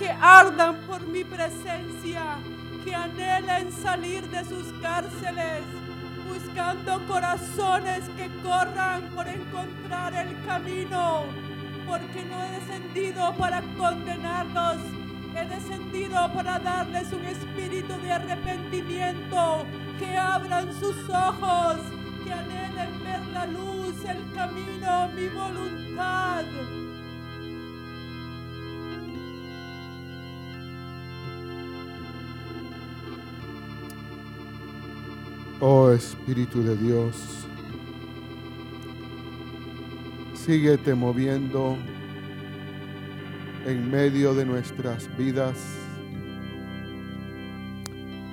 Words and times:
que 0.00 0.08
ardan 0.08 0.76
por 0.88 1.06
mi 1.06 1.22
presencia, 1.24 2.38
que 2.82 2.94
anhelan 2.94 3.70
salir 3.70 4.26
de 4.30 4.42
sus 4.46 4.72
cárceles, 4.80 5.62
buscando 6.26 7.06
corazones 7.06 8.08
que 8.16 8.30
corran 8.42 9.10
por 9.14 9.28
encontrar 9.28 10.14
el 10.14 10.42
camino, 10.46 11.24
porque 11.86 12.24
no 12.24 12.42
he 12.42 12.50
descendido 12.52 13.34
para 13.34 13.60
condenarlos, 13.76 14.78
he 15.36 15.44
descendido 15.44 16.32
para 16.32 16.58
darles 16.58 17.12
un 17.12 17.26
espíritu 17.26 17.92
de 18.00 18.12
arrepentimiento, 18.12 19.66
que 19.98 20.16
abran 20.16 20.72
sus 20.80 20.96
ojos, 21.10 21.76
que 22.24 22.32
anhelen 22.32 23.04
ver 23.04 23.26
la 23.34 23.44
luz, 23.44 24.02
el 24.06 24.32
camino, 24.32 25.08
mi 25.14 25.28
voluntad. 25.28 26.44
Oh 35.62 35.90
Espíritu 35.90 36.62
de 36.62 36.74
Dios, 36.74 37.14
síguete 40.32 40.94
moviendo 40.94 41.76
en 43.66 43.90
medio 43.90 44.32
de 44.32 44.46
nuestras 44.46 45.14
vidas. 45.18 45.58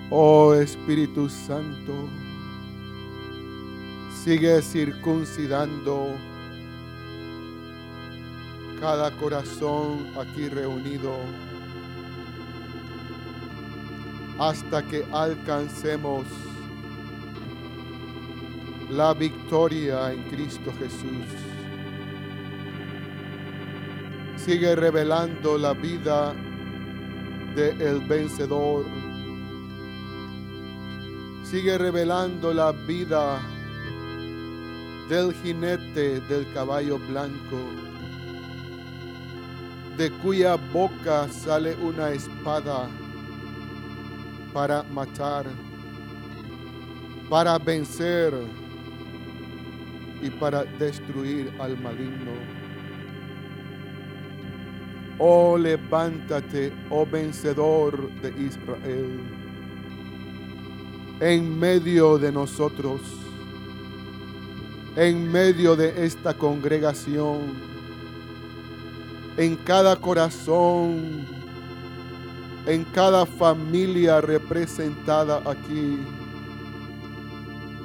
Oh 0.09 0.53
Espíritu 0.53 1.28
Santo, 1.28 2.08
sigue 4.23 4.62
circuncidando 4.62 6.12
cada 8.80 9.12
corazón 9.12 10.14
aquí 10.17 10.47
reunido 10.47 11.12
hasta 14.39 14.81
que 14.81 15.06
alcancemos 15.12 16.25
la 18.90 19.14
victoria 19.14 20.14
en 20.14 20.24
Cristo 20.30 20.72
Jesús. 20.80 21.28
Sigue 24.38 24.75
revelando 24.75 25.58
la 25.58 25.74
vida 25.74 26.34
del 27.53 27.81
el 27.81 28.00
vencedor. 28.08 28.86
Sigue 31.44 31.78
revelando 31.78 32.53
la 32.53 32.72
vida 32.72 33.42
del 35.09 35.34
jinete 35.34 36.22
del 36.22 36.52
caballo 36.53 36.97
blanco, 36.97 37.58
de 39.97 40.12
cuya 40.22 40.56
boca 40.56 41.28
sale 41.30 41.76
una 41.76 42.12
espada 42.12 42.90
para 44.53 44.84
matar, 44.84 45.46
para 47.30 47.58
vencer 47.58 48.34
y 50.22 50.29
para 50.29 50.63
destruir 50.63 51.51
al 51.59 51.79
maligno. 51.79 52.31
Oh, 55.19 55.57
levántate, 55.57 56.72
oh 56.89 57.05
vencedor 57.05 58.09
de 58.22 58.29
Israel, 58.29 59.19
en 61.19 61.59
medio 61.59 62.19
de 62.19 62.31
nosotros, 62.31 63.01
en 64.95 65.31
medio 65.31 65.75
de 65.75 66.05
esta 66.05 66.35
congregación, 66.35 67.53
en 69.38 69.55
cada 69.55 69.95
corazón, 69.95 71.25
en 72.67 72.84
cada 72.85 73.25
familia 73.25 74.22
representada 74.22 75.41
aquí 75.49 75.97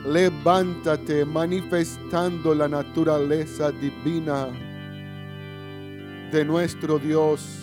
levántate 0.05 1.25
manifestando 1.25 2.55
la 2.55 2.67
naturaleza 2.67 3.71
divina 3.71 4.49
de 6.33 6.45
nuestro 6.45 6.99
Dios 6.99 7.59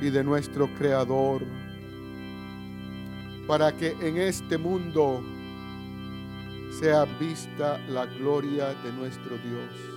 y 0.00 0.08
de 0.08 0.24
nuestro 0.24 0.66
Creador, 0.78 1.42
para 3.46 3.76
que 3.76 3.90
en 4.00 4.16
este 4.16 4.56
mundo 4.56 5.22
sea 6.80 7.04
vista 7.04 7.78
la 7.88 8.06
gloria 8.06 8.72
de 8.82 8.92
nuestro 8.92 9.36
Dios. 9.36 9.90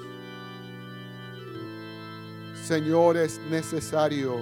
Señor, 2.66 3.16
es 3.16 3.40
necesario 3.50 4.42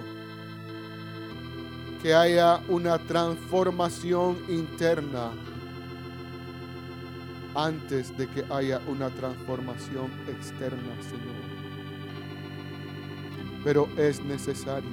que 2.01 2.15
haya 2.15 2.59
una 2.69 2.97
transformación 2.97 4.37
interna 4.47 5.31
antes 7.55 8.15
de 8.17 8.27
que 8.27 8.45
haya 8.49 8.81
una 8.87 9.09
transformación 9.09 10.11
externa, 10.27 10.95
Señor. 11.01 11.41
Pero 13.63 13.87
es 13.97 14.23
necesario 14.23 14.89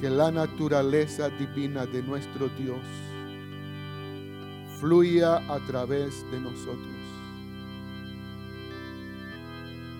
que 0.00 0.10
la 0.10 0.30
naturaleza 0.30 1.28
divina 1.28 1.86
de 1.86 2.02
nuestro 2.02 2.48
Dios 2.58 2.80
fluya 4.80 5.36
a 5.52 5.58
través 5.66 6.24
de 6.30 6.40
nosotros. 6.40 6.96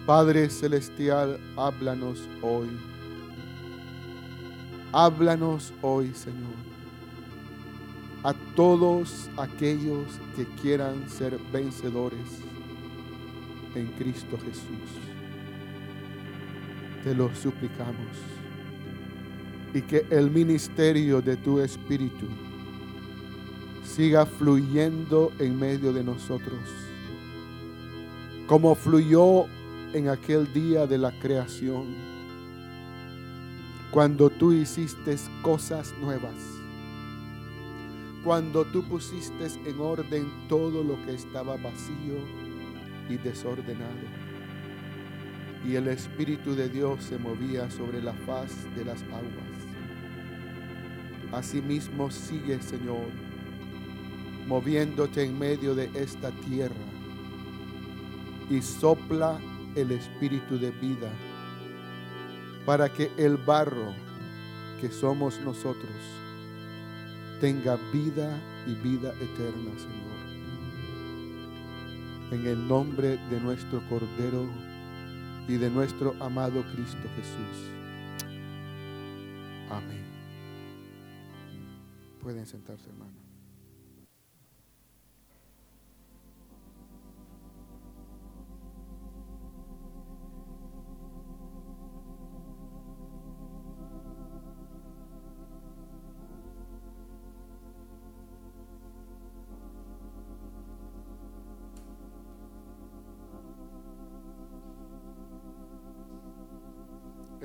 Padre 0.07 0.49
Celestial, 0.51 1.39
háblanos 1.57 2.29
hoy. 2.43 2.69
Háblanos 4.93 5.73
hoy, 5.83 6.13
Señor 6.15 6.70
a 8.23 8.35
todos 8.55 9.31
aquellos 9.39 10.07
que 10.37 10.45
quieran 10.61 11.09
ser 11.09 11.39
vencedores 11.53 12.43
en 13.75 13.87
Cristo 13.99 14.37
Jesús. 14.45 14.91
Te 17.03 17.15
lo 17.15 17.35
suplicamos. 17.35 18.17
Y 19.73 19.83
que 19.83 20.05
el 20.11 20.31
ministerio 20.31 21.23
de 21.23 21.37
tu 21.37 21.61
Espíritu 21.61 22.27
siga 23.85 24.27
fluyendo 24.27 25.33
en 25.39 25.59
medio 25.59 25.93
de 25.93 26.05
nosotros, 26.05 26.61
como 28.47 28.75
fluyó 28.75 29.45
en 29.95 30.09
aquel 30.09 30.53
día 30.53 30.87
de 30.87 30.99
la 30.99 31.13
creación, 31.21 31.95
cuando 33.91 34.29
tú 34.29 34.53
hiciste 34.53 35.17
cosas 35.43 35.95
nuevas 36.01 36.60
cuando 38.25 38.67
tú 38.67 38.83
pusiste 38.83 39.47
en 39.65 39.81
orden 39.81 40.31
todo 40.49 40.85
lo 40.85 41.03
que 41.07 41.15
estaba 41.15 41.57
vacío 41.57 42.19
y 43.09 43.17
desordenado. 43.17 44.07
Y 45.67 45.77
el 45.77 45.89
Espíritu 45.89 46.55
de 46.55 46.69
Dios 46.69 47.03
se 47.05 47.19
movía 47.19 47.71
sobre 47.71 48.03
la 48.03 48.13
faz 48.13 48.53
de 48.77 48.85
las 48.85 49.03
aguas. 49.05 49.61
Asimismo 51.33 52.11
sigue, 52.11 52.61
Señor, 52.61 53.07
moviéndote 54.47 55.25
en 55.25 55.39
medio 55.39 55.75
de 55.75 55.91
esta 55.95 56.31
tierra 56.31 56.75
y 58.51 58.61
sopla 58.61 59.39
el 59.77 59.93
Espíritu 59.93 60.59
de 60.59 60.71
vida 60.73 61.11
para 62.67 62.93
que 62.93 63.11
el 63.17 63.37
barro 63.37 63.95
que 64.81 64.91
somos 64.91 65.41
nosotros 65.41 66.21
tenga 67.41 67.77
vida 67.93 68.39
y 68.67 68.75
vida 68.75 69.13
eterna, 69.15 69.71
Señor. 69.79 70.21
En 72.33 72.47
el 72.47 72.69
nombre 72.69 73.17
de 73.31 73.41
nuestro 73.41 73.81
Cordero 73.89 74.47
y 75.49 75.55
de 75.55 75.71
nuestro 75.71 76.15
amado 76.21 76.63
Cristo 76.75 77.09
Jesús. 77.17 77.71
Amén. 79.71 80.05
Pueden 82.21 82.47
sentarse, 82.47 82.89
hermano. 82.91 83.20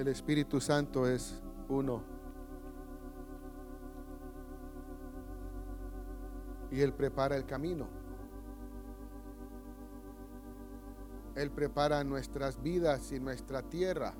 El 0.05 0.11
Espíritu 0.11 0.61
Santo 0.61 1.07
es 1.07 1.41
uno. 1.67 2.03
Y 6.69 6.79
Él 6.79 6.93
prepara 6.93 7.35
el 7.35 7.47
camino. 7.47 7.87
Él 11.33 11.49
prepara 11.49 12.03
nuestras 12.03 12.61
vidas 12.61 13.11
y 13.13 13.19
nuestra 13.19 13.63
tierra. 13.63 14.13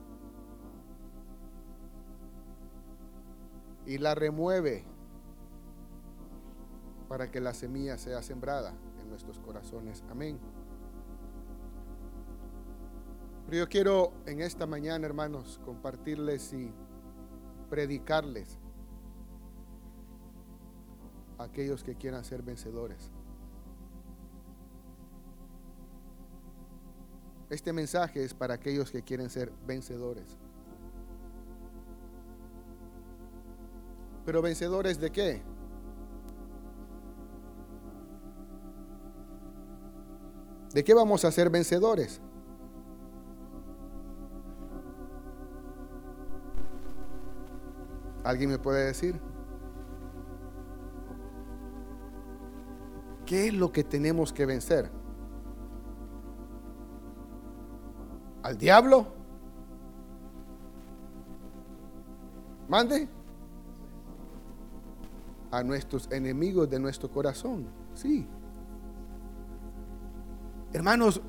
Y 3.86 4.00
la 4.00 4.16
remueve 4.16 4.84
para 7.08 7.30
que 7.30 7.40
la 7.40 7.54
semilla 7.54 8.00
sea 8.00 8.24
sembrada 8.24 8.74
en 9.04 9.08
nuestros 9.08 9.38
corazones. 9.38 10.04
Amén. 10.10 10.40
Pero 13.46 13.58
yo 13.58 13.70
quiero 13.70 14.12
en 14.26 14.42
esta 14.42 14.66
mañana, 14.66 15.06
hermanos, 15.06 15.60
compartirles 15.64 16.52
y 16.54 16.74
predicarles 17.70 18.58
a 21.38 21.44
aquellos 21.44 21.84
que 21.84 21.96
quieran 21.96 22.24
ser 22.24 22.42
vencedores. 22.42 23.12
Este 27.50 27.72
mensaje 27.72 28.24
es 28.24 28.34
para 28.34 28.56
aquellos 28.56 28.90
que 28.90 29.04
quieren 29.04 29.30
ser 29.30 29.52
vencedores. 29.68 30.38
Pero 34.26 34.42
vencedores 34.42 35.00
de 35.00 35.12
qué? 35.12 35.42
¿De 40.74 40.84
qué 40.84 40.94
vamos 40.96 41.24
a 41.24 41.32
ser 41.32 41.52
vencedores? 41.52 42.20
¿Alguien 48.26 48.50
me 48.50 48.58
puede 48.58 48.88
decir? 48.88 49.22
¿Qué 53.24 53.50
es 53.50 53.54
lo 53.54 53.72
que 53.72 53.84
tenemos 53.84 54.34
que 54.34 54.48
vencer? 54.48 54.90
¿Al 58.42 58.58
diablo? 58.58 59.06
¿Mande? 62.68 63.08
A 65.52 65.62
nuestros 65.62 66.12
enemigos 66.12 66.68
de 66.68 66.80
nuestro 66.80 67.12
corazón. 67.12 67.68
Sí. 67.94 68.28
Hermanos, 70.74 71.22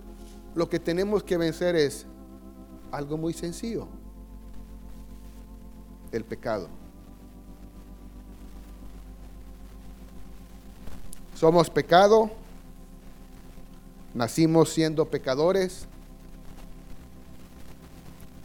lo 0.54 0.66
que 0.66 0.80
tenemos 0.80 1.22
que 1.22 1.36
vencer 1.36 1.76
es 1.76 2.06
algo 2.90 3.18
muy 3.18 3.34
sencillo. 3.34 3.86
El 6.10 6.24
pecado. 6.24 6.85
Somos 11.36 11.68
pecado, 11.68 12.30
nacimos 14.14 14.70
siendo 14.70 15.04
pecadores, 15.04 15.84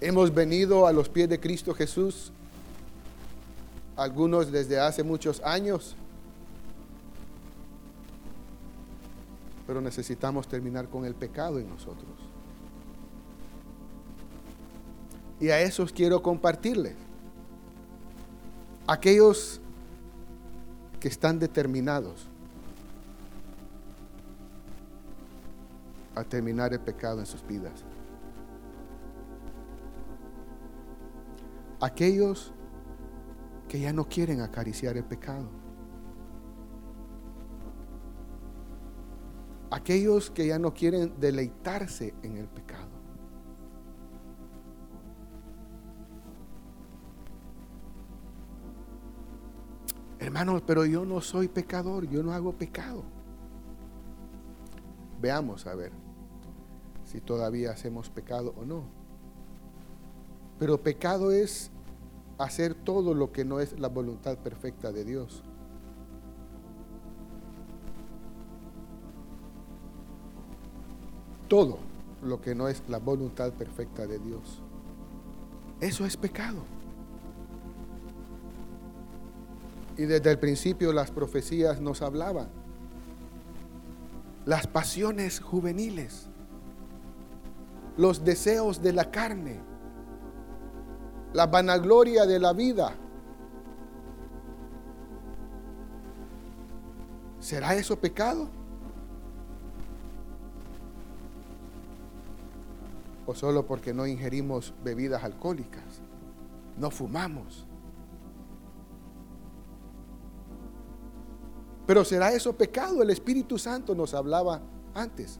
hemos 0.02 0.34
venido 0.34 0.86
a 0.86 0.92
los 0.92 1.08
pies 1.08 1.30
de 1.30 1.40
Cristo 1.40 1.74
Jesús, 1.74 2.34
algunos 3.96 4.52
desde 4.52 4.78
hace 4.78 5.04
muchos 5.04 5.40
años, 5.40 5.96
pero 9.66 9.80
necesitamos 9.80 10.46
terminar 10.50 10.90
con 10.90 11.06
el 11.06 11.16
pecado 11.16 11.60
en 11.60 11.70
nosotros. 11.70 12.12
Y 15.40 15.48
a 15.48 15.62
esos 15.62 15.94
quiero 15.94 16.22
compartirles. 16.22 16.96
Aquellos 18.86 19.62
que 21.00 21.08
están 21.08 21.40
determinados 21.40 22.28
a 26.22 26.24
terminar 26.24 26.74
el 26.74 26.80
pecado 26.80 27.20
en 27.20 27.26
sus 27.26 27.46
vidas. 27.46 27.84
Aquellos 31.82 32.54
que 33.68 33.80
ya 33.80 33.92
no 33.92 34.08
quieren 34.08 34.42
acariciar 34.42 34.98
el 34.98 35.04
pecado. 35.04 35.50
Aquellos 39.72 40.30
que 40.30 40.48
ya 40.48 40.60
no 40.60 40.74
quieren 40.74 41.20
deleitarse 41.20 42.14
en 42.22 42.38
el 42.38 42.48
pecado. 42.48 42.90
Hermanos, 50.20 50.62
pero 50.68 50.86
yo 50.86 51.04
no 51.04 51.20
soy 51.20 51.48
pecador, 51.48 52.08
yo 52.08 52.22
no 52.22 52.32
hago 52.32 52.54
pecado. 52.54 53.04
Veamos 55.20 55.66
a 55.66 55.74
ver 55.74 56.11
si 57.12 57.20
todavía 57.20 57.72
hacemos 57.72 58.10
pecado 58.10 58.54
o 58.58 58.64
no. 58.64 58.84
Pero 60.60 60.82
pecado 60.82 61.32
es 61.32 61.70
hacer 62.38 62.74
todo 62.74 63.14
lo 63.14 63.32
que 63.32 63.44
no 63.44 63.60
es 63.60 63.78
la 63.80 63.90
voluntad 63.90 64.38
perfecta 64.38 64.92
de 64.92 65.04
Dios. 65.04 65.44
Todo 71.50 71.80
lo 72.24 72.40
que 72.40 72.56
no 72.56 72.70
es 72.70 72.82
la 72.88 73.00
voluntad 73.00 73.52
perfecta 73.54 74.08
de 74.08 74.20
Dios. 74.20 74.62
Eso 75.82 76.06
es 76.06 76.16
pecado. 76.16 76.64
Y 79.98 80.04
desde 80.04 80.32
el 80.32 80.40
principio 80.40 80.94
las 80.94 81.12
profecías 81.12 81.82
nos 81.82 82.02
hablaban 82.02 82.62
las 84.46 84.66
pasiones 84.66 85.40
juveniles, 85.40 86.31
los 87.98 88.24
deseos 88.24 88.82
de 88.82 88.94
la 88.94 89.12
carne, 89.12 89.60
la 91.34 91.48
vanagloria 91.48 92.26
de 92.26 92.40
la 92.40 92.54
vida. 92.54 92.94
¿Será 97.40 97.76
eso 97.76 98.00
pecado? 98.00 98.48
¿O 103.26 103.34
solo 103.34 103.66
porque 103.66 103.94
no 103.94 104.06
ingerimos 104.06 104.74
bebidas 104.84 105.24
alcohólicas? 105.24 106.02
No 106.78 106.92
fumamos. 106.92 107.66
Pero 111.88 112.06
¿será 112.06 112.32
eso 112.32 112.54
pecado? 112.56 113.02
El 113.02 113.10
Espíritu 113.10 113.58
Santo 113.58 113.96
nos 113.96 114.14
hablaba 114.14 114.62
antes. 114.94 115.40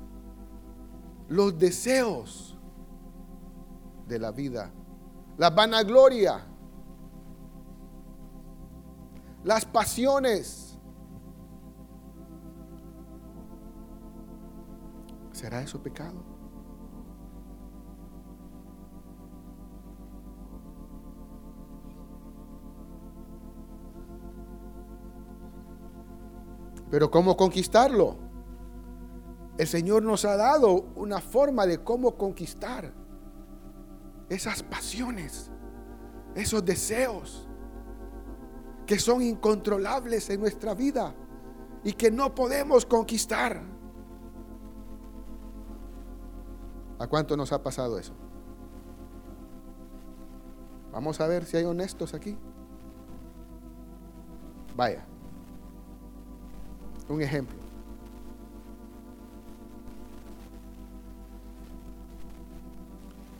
Los 1.32 1.58
deseos 1.58 2.58
de 4.06 4.20
la 4.20 4.32
vida, 4.32 4.70
la 5.38 5.50
vanagloria, 5.50 6.46
las 9.46 9.64
pasiones. 9.64 10.78
¿Será 15.32 15.62
eso 15.62 15.82
pecado? 15.82 16.22
Pero 26.90 27.10
¿cómo 27.10 27.38
conquistarlo? 27.38 28.31
El 29.58 29.68
Señor 29.68 30.04
nos 30.04 30.26
ha 30.26 30.36
dado 30.36 30.74
una 30.96 31.20
forma 31.20 31.66
de 31.66 31.84
cómo 31.84 32.16
conquistar 32.16 32.94
esas 34.30 34.64
pasiones, 34.64 35.52
esos 36.36 36.64
deseos 36.64 37.48
que 38.86 38.98
son 38.98 39.22
incontrolables 39.22 40.30
en 40.30 40.40
nuestra 40.40 40.74
vida 40.74 41.14
y 41.84 41.94
que 41.94 42.12
no 42.12 42.34
podemos 42.34 42.86
conquistar. 42.86 43.62
¿A 47.00 47.08
cuánto 47.08 47.36
nos 47.36 47.52
ha 47.52 47.62
pasado 47.62 47.98
eso? 47.98 48.14
Vamos 50.92 51.20
a 51.22 51.28
ver 51.28 51.46
si 51.46 51.58
hay 51.58 51.64
honestos 51.64 52.14
aquí. 52.14 52.38
Vaya. 54.76 55.06
Un 57.10 57.22
ejemplo. 57.22 57.61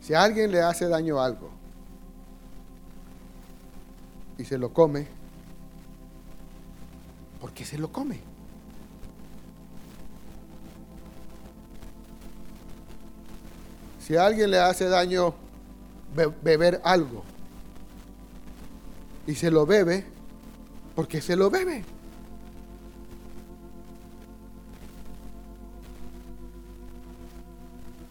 Si 0.02 0.14
a 0.14 0.22
alguien 0.24 0.50
le 0.50 0.60
hace 0.60 0.88
daño 0.88 1.20
algo 1.20 1.48
y 4.36 4.44
se 4.44 4.58
lo 4.58 4.72
come, 4.72 5.06
¿por 7.40 7.52
qué 7.52 7.64
se 7.64 7.78
lo 7.78 7.92
come? 7.92 8.18
Si 14.00 14.16
a 14.16 14.26
alguien 14.26 14.50
le 14.50 14.58
hace 14.58 14.88
daño 14.88 15.34
beber 16.42 16.80
algo 16.82 17.22
y 19.28 19.36
se 19.36 19.52
lo 19.52 19.64
bebe, 19.64 20.04
¿por 20.96 21.06
qué 21.06 21.20
se 21.20 21.36
lo 21.36 21.48
bebe? 21.48 21.84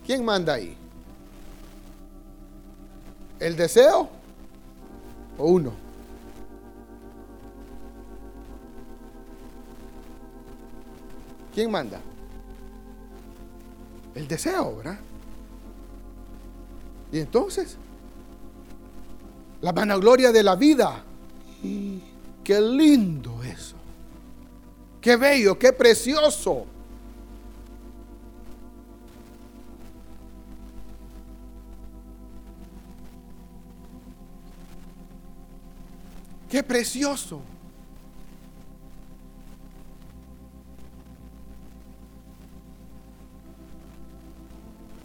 ¿Quién 0.05 0.23
manda 0.23 0.53
ahí? 0.53 0.80
¿El 3.41 3.55
deseo 3.55 4.07
o 5.39 5.45
uno? 5.45 5.73
¿Quién 11.51 11.71
manda? 11.71 11.99
El 14.13 14.27
deseo, 14.27 14.77
¿verdad? 14.77 14.99
Y 17.11 17.19
entonces, 17.19 17.77
la 19.61 19.71
vanagloria 19.71 20.31
de 20.31 20.43
la 20.43 20.55
vida. 20.55 21.03
Qué 22.43 22.61
lindo 22.61 23.41
eso. 23.43 23.75
Qué 25.01 25.15
bello, 25.15 25.57
qué 25.57 25.73
precioso. 25.73 26.67
Qué 36.51 36.61
precioso. 36.61 37.39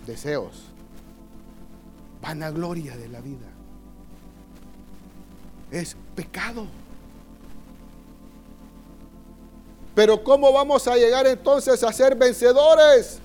Deseos. 0.04 0.64
Vanagloria 2.20 2.96
de 2.96 3.08
la 3.08 3.20
vida. 3.20 3.46
Es 5.70 5.96
pecado. 6.16 6.66
Pero 9.94 10.24
¿cómo 10.24 10.52
vamos 10.52 10.88
a 10.88 10.96
llegar 10.96 11.28
entonces 11.28 11.80
a 11.84 11.92
ser 11.92 12.16
vencedores? 12.16 13.20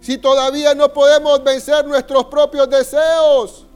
Si 0.00 0.16
todavía 0.16 0.76
no 0.76 0.92
podemos 0.92 1.42
vencer 1.42 1.84
nuestros 1.84 2.26
propios 2.26 2.70
deseos. 2.70 3.67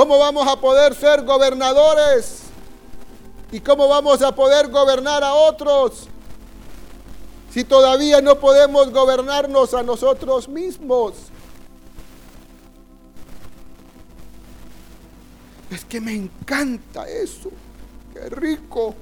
¿Cómo 0.00 0.18
vamos 0.18 0.48
a 0.48 0.56
poder 0.58 0.94
ser 0.94 1.26
gobernadores? 1.26 2.44
¿Y 3.52 3.60
cómo 3.60 3.86
vamos 3.86 4.22
a 4.22 4.34
poder 4.34 4.68
gobernar 4.70 5.22
a 5.22 5.34
otros? 5.34 6.08
Si 7.50 7.64
todavía 7.64 8.22
no 8.22 8.40
podemos 8.40 8.90
gobernarnos 8.90 9.74
a 9.74 9.82
nosotros 9.82 10.48
mismos. 10.48 11.12
Es 15.70 15.84
que 15.84 16.00
me 16.00 16.14
encanta 16.14 17.06
eso. 17.06 17.50
Qué 18.14 18.30
rico. 18.30 18.94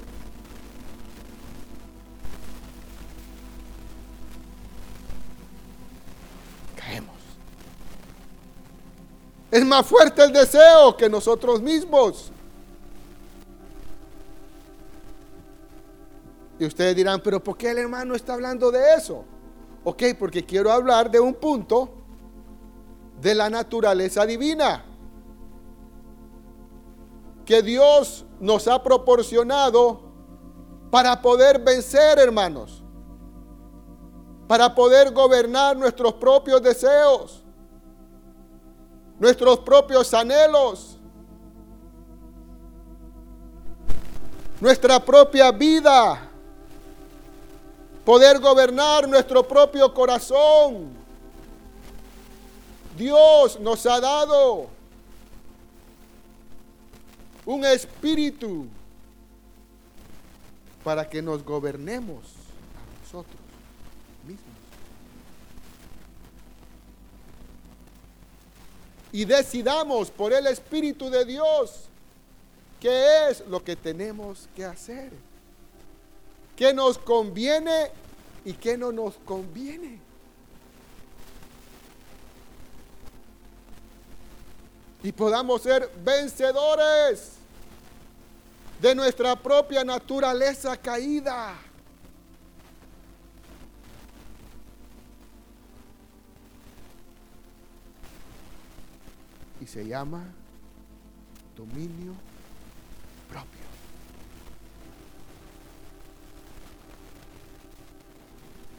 Es 9.50 9.64
más 9.64 9.86
fuerte 9.86 10.22
el 10.22 10.32
deseo 10.32 10.96
que 10.96 11.08
nosotros 11.08 11.62
mismos. 11.62 12.30
Y 16.58 16.66
ustedes 16.66 16.96
dirán, 16.96 17.20
pero 17.22 17.42
¿por 17.42 17.56
qué 17.56 17.70
el 17.70 17.78
hermano 17.78 18.14
está 18.14 18.34
hablando 18.34 18.70
de 18.70 18.94
eso? 18.94 19.24
Ok, 19.84 20.02
porque 20.18 20.44
quiero 20.44 20.72
hablar 20.72 21.10
de 21.10 21.20
un 21.20 21.34
punto 21.34 21.88
de 23.20 23.34
la 23.34 23.48
naturaleza 23.48 24.26
divina 24.26 24.84
que 27.44 27.62
Dios 27.62 28.26
nos 28.40 28.68
ha 28.68 28.82
proporcionado 28.82 30.02
para 30.90 31.22
poder 31.22 31.58
vencer, 31.60 32.18
hermanos, 32.18 32.82
para 34.46 34.74
poder 34.74 35.12
gobernar 35.12 35.76
nuestros 35.76 36.14
propios 36.14 36.60
deseos, 36.62 37.42
nuestros 39.18 39.58
propios 39.60 40.12
anhelos, 40.14 40.96
nuestra 44.60 45.04
propia 45.04 45.50
vida, 45.50 46.30
poder 48.04 48.38
gobernar 48.38 49.08
nuestro 49.08 49.46
propio 49.46 49.92
corazón. 49.92 50.96
Dios 52.96 53.60
nos 53.60 53.86
ha 53.86 54.00
dado 54.00 54.68
un 57.46 57.64
espíritu 57.64 58.66
para 60.82 61.08
que 61.08 61.22
nos 61.22 61.44
gobernemos 61.44 62.24
a 62.74 63.02
nosotros 63.02 63.40
mismos. 64.26 64.58
Y 69.12 69.24
decidamos 69.24 70.10
por 70.10 70.32
el 70.32 70.46
Espíritu 70.46 71.08
de 71.08 71.24
Dios 71.24 71.84
qué 72.80 73.30
es 73.30 73.40
lo 73.46 73.62
que 73.62 73.74
tenemos 73.74 74.48
que 74.54 74.64
hacer, 74.64 75.10
qué 76.56 76.72
nos 76.72 76.98
conviene 76.98 77.90
y 78.44 78.52
qué 78.52 78.76
no 78.76 78.92
nos 78.92 79.14
conviene. 79.24 79.98
Y 85.02 85.12
podamos 85.12 85.62
ser 85.62 85.90
vencedores 86.04 87.32
de 88.80 88.94
nuestra 88.94 89.36
propia 89.36 89.84
naturaleza 89.84 90.76
caída. 90.76 91.56
Y 99.60 99.66
se 99.66 99.86
llama 99.86 100.24
dominio 101.56 102.14
propio. 103.28 103.58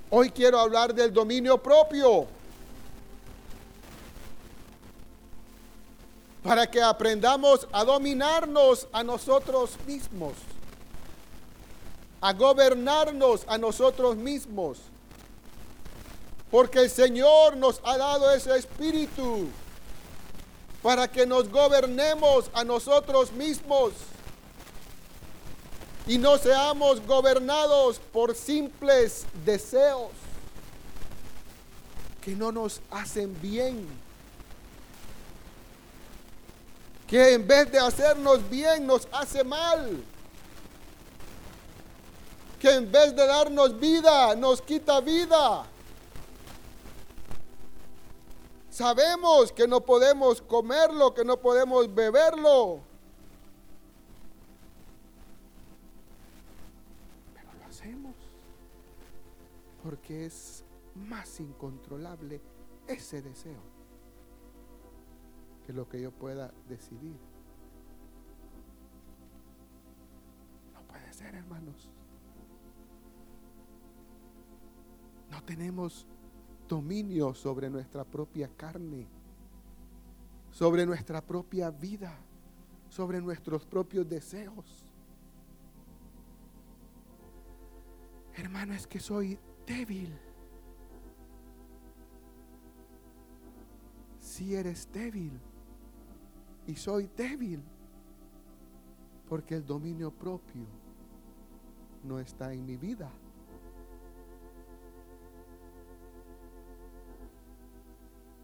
Hoy 0.10 0.30
quiero 0.30 0.60
hablar 0.60 0.94
del 0.94 1.14
dominio 1.14 1.58
propio. 1.58 2.28
para 6.44 6.66
que 6.66 6.82
aprendamos 6.82 7.68
a 7.72 7.84
dominarnos 7.84 8.88
a 8.92 9.04
nosotros 9.04 9.72
mismos, 9.86 10.34
a 12.22 12.34
gobernarnos 12.34 13.44
a 13.48 13.58
nosotros 13.58 14.16
mismos. 14.16 14.80
Porque 16.50 16.80
el 16.80 16.90
Señor 16.90 17.56
nos 17.58 17.80
ha 17.84 17.98
dado 17.98 18.32
ese 18.32 18.58
espíritu 18.58 19.48
para 20.82 21.08
que 21.08 21.26
nos 21.26 21.50
gobernemos 21.50 22.50
a 22.54 22.64
nosotros 22.64 23.32
mismos 23.32 23.94
y 26.08 26.18
no 26.18 26.38
seamos 26.38 27.06
gobernados 27.06 28.00
por 28.12 28.36
simples 28.36 29.26
deseos 29.46 30.12
que 32.22 32.32
no 32.32 32.52
nos 32.52 32.82
hacen 32.92 33.40
bien 33.42 33.88
que 37.10 37.34
en 37.34 37.48
vez 37.48 37.72
de 37.72 37.80
hacernos 37.80 38.48
bien 38.50 38.86
nos 38.86 39.08
hace 39.12 39.44
mal. 39.44 40.04
Que 42.60 42.76
en 42.76 42.92
vez 42.92 43.16
de 43.16 43.26
darnos 43.26 43.80
vida 43.80 44.36
nos 44.36 44.62
quita 44.62 45.02
vida. 45.02 45.66
Sabemos 48.80 49.52
que 49.52 49.68
no 49.68 49.82
podemos 49.82 50.42
comerlo, 50.42 51.14
que 51.14 51.26
no 51.26 51.36
podemos 51.36 51.94
beberlo. 51.94 52.80
Pero 57.34 57.50
lo 57.60 57.66
hacemos 57.66 58.16
porque 59.84 60.28
es 60.28 60.64
más 60.96 61.42
incontrolable 61.42 62.40
ese 62.88 63.22
deseo 63.22 63.80
lo 65.74 65.88
que 65.88 66.02
yo 66.02 66.12
pueda 66.12 66.52
decidir. 66.68 67.18
No 70.74 70.82
puede 70.88 71.12
ser, 71.14 71.36
hermanos. 71.36 71.90
No 75.30 75.44
tenemos 75.44 76.08
dominio 76.70 77.34
sobre 77.34 77.70
nuestra 77.70 78.06
propia 78.06 78.48
carne, 78.56 79.08
sobre 80.52 80.86
nuestra 80.86 81.22
propia 81.22 81.70
vida, 81.70 82.16
sobre 82.88 83.20
nuestros 83.20 83.66
propios 83.66 84.08
deseos. 84.08 84.86
Hermano, 88.36 88.74
es 88.74 88.88
que 88.88 89.00
soy 89.00 89.38
débil. 89.66 90.18
Si 94.20 94.56
eres 94.56 94.88
débil, 94.94 95.38
y 96.68 96.76
soy 96.76 97.10
débil 97.18 97.64
porque 99.28 99.56
el 99.56 99.66
dominio 99.66 100.12
propio 100.12 100.68
no 102.04 102.20
está 102.20 102.54
en 102.54 102.64
mi 102.64 102.78
vida. 102.78 103.12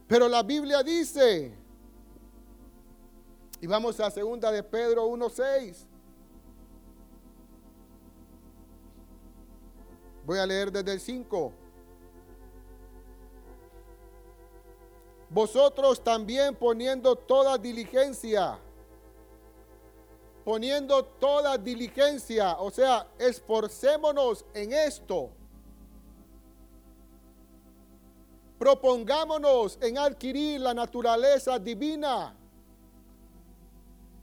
Pero 0.08 0.28
la 0.28 0.44
Biblia 0.44 0.84
dice, 0.84 1.52
y 3.60 3.68
vamos 3.68 4.00
a 4.00 4.12
segunda 4.12 4.52
de 4.52 4.62
Pedro 4.62 5.08
1.6. 5.08 5.88
Voy 10.26 10.38
a 10.38 10.46
leer 10.46 10.72
desde 10.72 10.94
el 10.94 11.00
5. 11.00 11.54
Vosotros 15.30 16.04
también 16.04 16.56
poniendo 16.56 17.16
toda 17.16 17.58
diligencia, 17.58 18.60
poniendo 20.44 21.04
toda 21.04 21.58
diligencia, 21.58 22.58
o 22.60 22.70
sea, 22.70 23.08
esforcémonos 23.18 24.46
en 24.54 24.72
esto 24.72 25.32
Propongámonos 28.66 29.78
en 29.80 29.96
adquirir 29.96 30.60
la 30.60 30.74
naturaleza 30.74 31.60
divina 31.60 32.36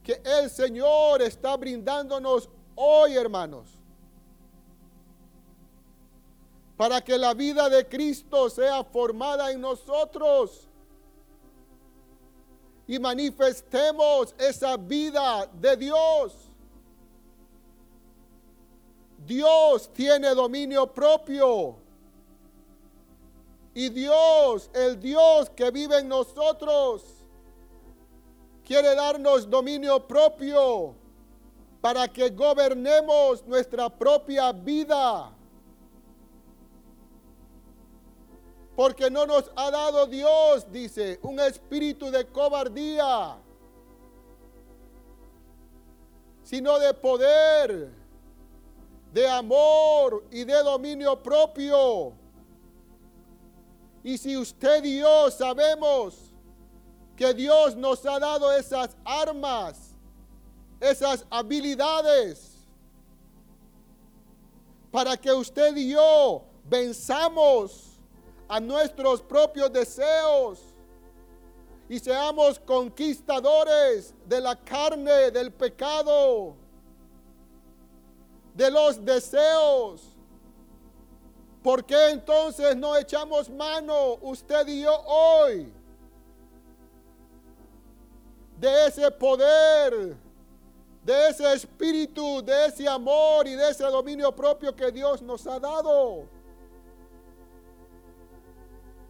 que 0.02 0.20
el 0.24 0.50
Señor 0.50 1.22
está 1.22 1.56
brindándonos 1.56 2.50
hoy, 2.74 3.14
hermanos. 3.14 3.68
Para 6.76 7.00
que 7.00 7.16
la 7.16 7.34
vida 7.34 7.68
de 7.68 7.86
Cristo 7.86 8.50
sea 8.50 8.82
formada 8.82 9.52
en 9.52 9.60
nosotros 9.60 10.68
y 12.88 12.98
manifestemos 12.98 14.34
esa 14.40 14.76
vida 14.76 15.46
de 15.52 15.76
Dios. 15.76 16.50
Dios 19.24 19.88
tiene 19.92 20.34
dominio 20.34 20.92
propio. 20.92 21.81
Y 23.74 23.88
Dios, 23.88 24.70
el 24.74 25.00
Dios 25.00 25.48
que 25.50 25.70
vive 25.70 25.98
en 25.98 26.08
nosotros, 26.08 27.02
quiere 28.64 28.94
darnos 28.94 29.48
dominio 29.48 30.06
propio 30.06 30.94
para 31.80 32.06
que 32.06 32.30
gobernemos 32.30 33.44
nuestra 33.46 33.88
propia 33.88 34.52
vida. 34.52 35.32
Porque 38.76 39.10
no 39.10 39.26
nos 39.26 39.50
ha 39.56 39.70
dado 39.70 40.06
Dios, 40.06 40.70
dice, 40.70 41.18
un 41.22 41.40
espíritu 41.40 42.10
de 42.10 42.26
cobardía, 42.26 43.36
sino 46.42 46.78
de 46.78 46.94
poder, 46.94 47.90
de 49.12 49.28
amor 49.28 50.24
y 50.30 50.44
de 50.44 50.62
dominio 50.62 51.22
propio. 51.22 52.21
Y 54.04 54.18
si 54.18 54.36
usted 54.36 54.84
y 54.84 54.98
yo 54.98 55.30
sabemos 55.30 56.32
que 57.16 57.32
Dios 57.32 57.76
nos 57.76 58.04
ha 58.04 58.18
dado 58.18 58.52
esas 58.52 58.96
armas, 59.04 59.92
esas 60.80 61.24
habilidades, 61.30 62.52
para 64.90 65.16
que 65.16 65.32
usted 65.32 65.74
y 65.76 65.90
yo 65.90 66.44
venzamos 66.68 68.00
a 68.48 68.60
nuestros 68.60 69.22
propios 69.22 69.72
deseos 69.72 70.60
y 71.88 71.98
seamos 71.98 72.58
conquistadores 72.58 74.14
de 74.26 74.40
la 74.40 74.56
carne, 74.56 75.30
del 75.30 75.52
pecado, 75.52 76.54
de 78.54 78.70
los 78.70 79.02
deseos. 79.04 80.11
¿Por 81.62 81.84
qué 81.84 82.10
entonces 82.10 82.76
no 82.76 82.96
echamos 82.96 83.48
mano 83.48 84.14
usted 84.22 84.66
y 84.66 84.82
yo 84.82 85.00
hoy 85.06 85.72
de 88.58 88.86
ese 88.86 89.10
poder, 89.10 90.16
de 91.02 91.28
ese 91.28 91.52
espíritu, 91.52 92.42
de 92.42 92.66
ese 92.66 92.88
amor 92.88 93.46
y 93.46 93.54
de 93.54 93.70
ese 93.70 93.84
dominio 93.84 94.30
propio 94.34 94.74
que 94.74 94.90
Dios 94.90 95.20
nos 95.20 95.46
ha 95.48 95.58
dado. 95.58 96.28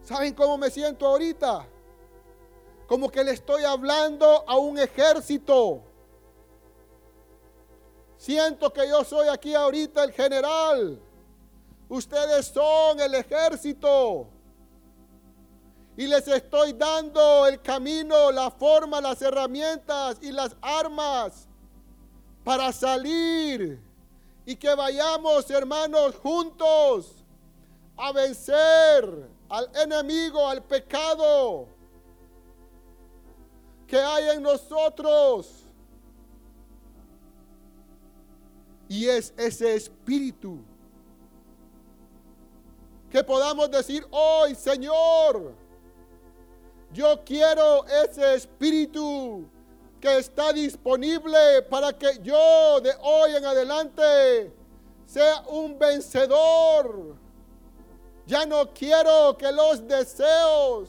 ¿Saben 0.03 0.35
cómo 0.35 0.57
me 0.57 0.71
siento 0.71 1.07
ahorita? 1.07 1.67
Como 2.87 3.11
que 3.11 3.23
le 3.23 3.33
estoy 3.33 3.65
hablando 3.65 4.45
a 4.47 4.57
un 4.57 4.79
ejército. 4.79 5.83
Siento 8.17 8.73
que 8.73 8.89
yo 8.89 9.05
soy 9.05 9.29
aquí 9.29 9.55
ahorita 9.55 10.05
el 10.05 10.13
general. 10.13 10.99
Ustedes 11.93 12.47
son 12.47 12.99
el 13.01 13.15
ejército 13.15 14.27
y 15.95 16.07
les 16.07 16.27
estoy 16.27 16.73
dando 16.73 17.47
el 17.47 17.61
camino, 17.61 18.33
la 18.33 18.51
forma, 18.51 18.99
las 18.99 19.21
herramientas 19.21 20.17
y 20.23 20.33
las 20.33 20.57
armas 20.63 21.47
para 22.43 22.73
salir 22.73 23.79
y 24.47 24.57
que 24.57 24.75
vayamos, 24.75 25.51
hermanos, 25.51 26.17
juntos 26.17 27.23
a 27.99 28.11
vencer 28.11 29.29
al 29.51 29.69
enemigo, 29.75 30.49
al 30.49 30.63
pecado 30.63 31.69
que 33.87 33.99
hay 33.99 34.35
en 34.35 34.43
nosotros. 34.43 35.67
Y 38.89 39.09
es 39.09 39.35
ese 39.37 39.75
espíritu 39.75 40.72
que 43.13 43.23
podamos 43.23 43.71
decir 43.71 44.07
hoy, 44.11 44.55
Señor, 44.55 45.53
yo 46.95 47.23
quiero 47.27 47.85
ese 47.85 48.37
espíritu 48.37 49.45
que 50.01 50.17
está 50.17 50.51
disponible 50.51 51.61
para 51.69 51.93
que 51.93 52.19
yo 52.23 52.81
de 52.81 52.91
hoy 53.03 53.37
en 53.37 53.45
adelante 53.45 54.51
sea 55.05 55.43
un 55.49 55.79
vencedor. 55.79 57.15
Ya 58.27 58.47
no 58.47 58.73
quiero 58.73 59.37
que 59.37 59.53
los 59.53 59.87
deseos 59.87 60.89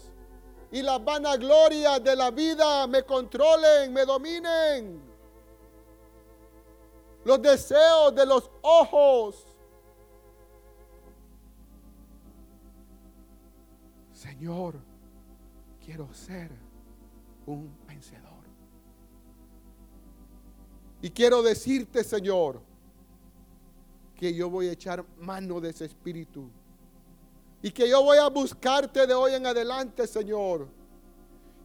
y 0.71 0.81
la 0.81 0.99
vanagloria 0.99 1.99
de 1.99 2.15
la 2.15 2.31
vida 2.31 2.87
me 2.87 3.03
controlen, 3.03 3.91
me 3.91 4.05
dominen. 4.05 5.03
Los 7.25 7.41
deseos 7.41 8.15
de 8.15 8.25
los 8.25 8.49
ojos. 8.61 9.52
Señor, 14.23 14.75
quiero 15.85 16.07
ser 16.13 16.49
un 17.45 17.75
vencedor. 17.85 18.45
Y 21.01 21.09
quiero 21.09 21.43
decirte, 21.43 22.05
Señor, 22.05 22.61
que 24.15 24.33
yo 24.33 24.49
voy 24.49 24.69
a 24.69 24.71
echar 24.71 25.03
mano 25.17 25.59
de 25.59 25.71
ese 25.71 25.83
espíritu. 25.83 26.49
Y 27.61 27.71
que 27.71 27.89
yo 27.89 28.01
voy 28.01 28.17
a 28.17 28.29
buscarte 28.29 29.05
de 29.05 29.13
hoy 29.13 29.33
en 29.33 29.45
adelante, 29.45 30.07
Señor. 30.07 30.69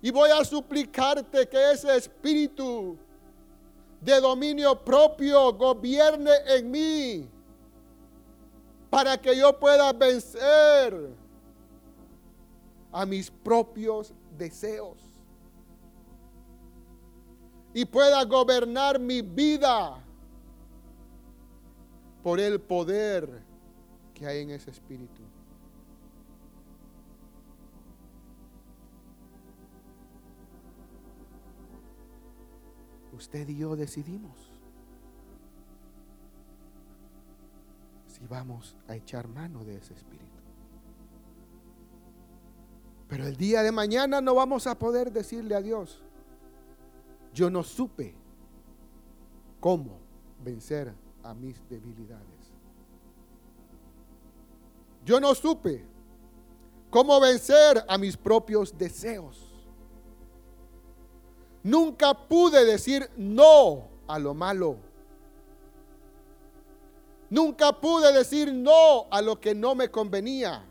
Y 0.03 0.11
voy 0.11 0.31
a 0.31 0.45
suplicarte 0.45 1.49
que 1.49 1.71
ese 1.71 1.97
espíritu 1.97 2.99
de 4.01 4.21
dominio 4.21 4.85
propio 4.85 5.53
gobierne 5.53 6.33
en 6.49 6.71
mí. 6.73 7.31
Para 8.91 9.17
que 9.17 9.37
yo 9.37 9.57
pueda 9.61 9.93
vencer 9.93 11.28
a 12.93 13.05
mis 13.07 13.31
propios 13.31 14.15
deseos 14.37 14.99
y 17.75 17.85
pueda 17.85 18.25
gobernar 18.25 18.99
mi 18.99 19.23
vida 19.23 20.03
por 22.23 22.41
el 22.41 22.61
poder 22.61 23.43
que 24.15 24.27
hay 24.27 24.43
en 24.43 24.51
ese 24.51 24.71
espíritu. 24.71 25.23
Usted 33.13 33.49
y 33.49 33.59
yo 33.59 33.75
decidimos 33.75 34.51
si 38.07 38.27
vamos 38.27 38.77
a 38.87 38.95
echar 38.95 39.27
mano 39.29 39.65
de 39.65 39.77
ese 39.77 39.95
espíritu. 39.95 40.28
Pero 43.09 43.27
el 43.27 43.37
día 43.37 43.63
de 43.63 43.73
mañana 43.73 44.21
no 44.21 44.35
vamos 44.35 44.67
a 44.67 44.79
poder 44.79 45.11
decirle 45.11 45.55
a 45.55 45.63
Dios, 45.63 46.01
yo 47.33 47.49
no 47.49 47.63
supe 47.63 48.15
cómo 49.61 49.99
vencer 50.45 50.93
a 51.23 51.35
mis 51.35 51.57
debilidades. 51.69 52.27
Yo 55.05 55.19
no 55.21 55.35
supe 55.35 55.85
cómo 56.91 57.19
vencer 57.19 57.83
a 57.89 57.97
mis 57.97 58.17
propios 58.17 58.77
deseos. 58.77 59.49
Nunca 61.63 62.13
pude 62.15 62.65
decir 62.65 63.11
no 63.17 63.89
a 64.07 64.19
lo 64.19 64.35
malo. 64.35 64.77
Nunca 67.31 67.79
pude 67.79 68.13
decir 68.13 68.53
no 68.53 69.07
a 69.11 69.23
lo 69.23 69.41
que 69.41 69.55
no 69.55 69.75
me 69.75 69.91
convenía. 69.91 70.65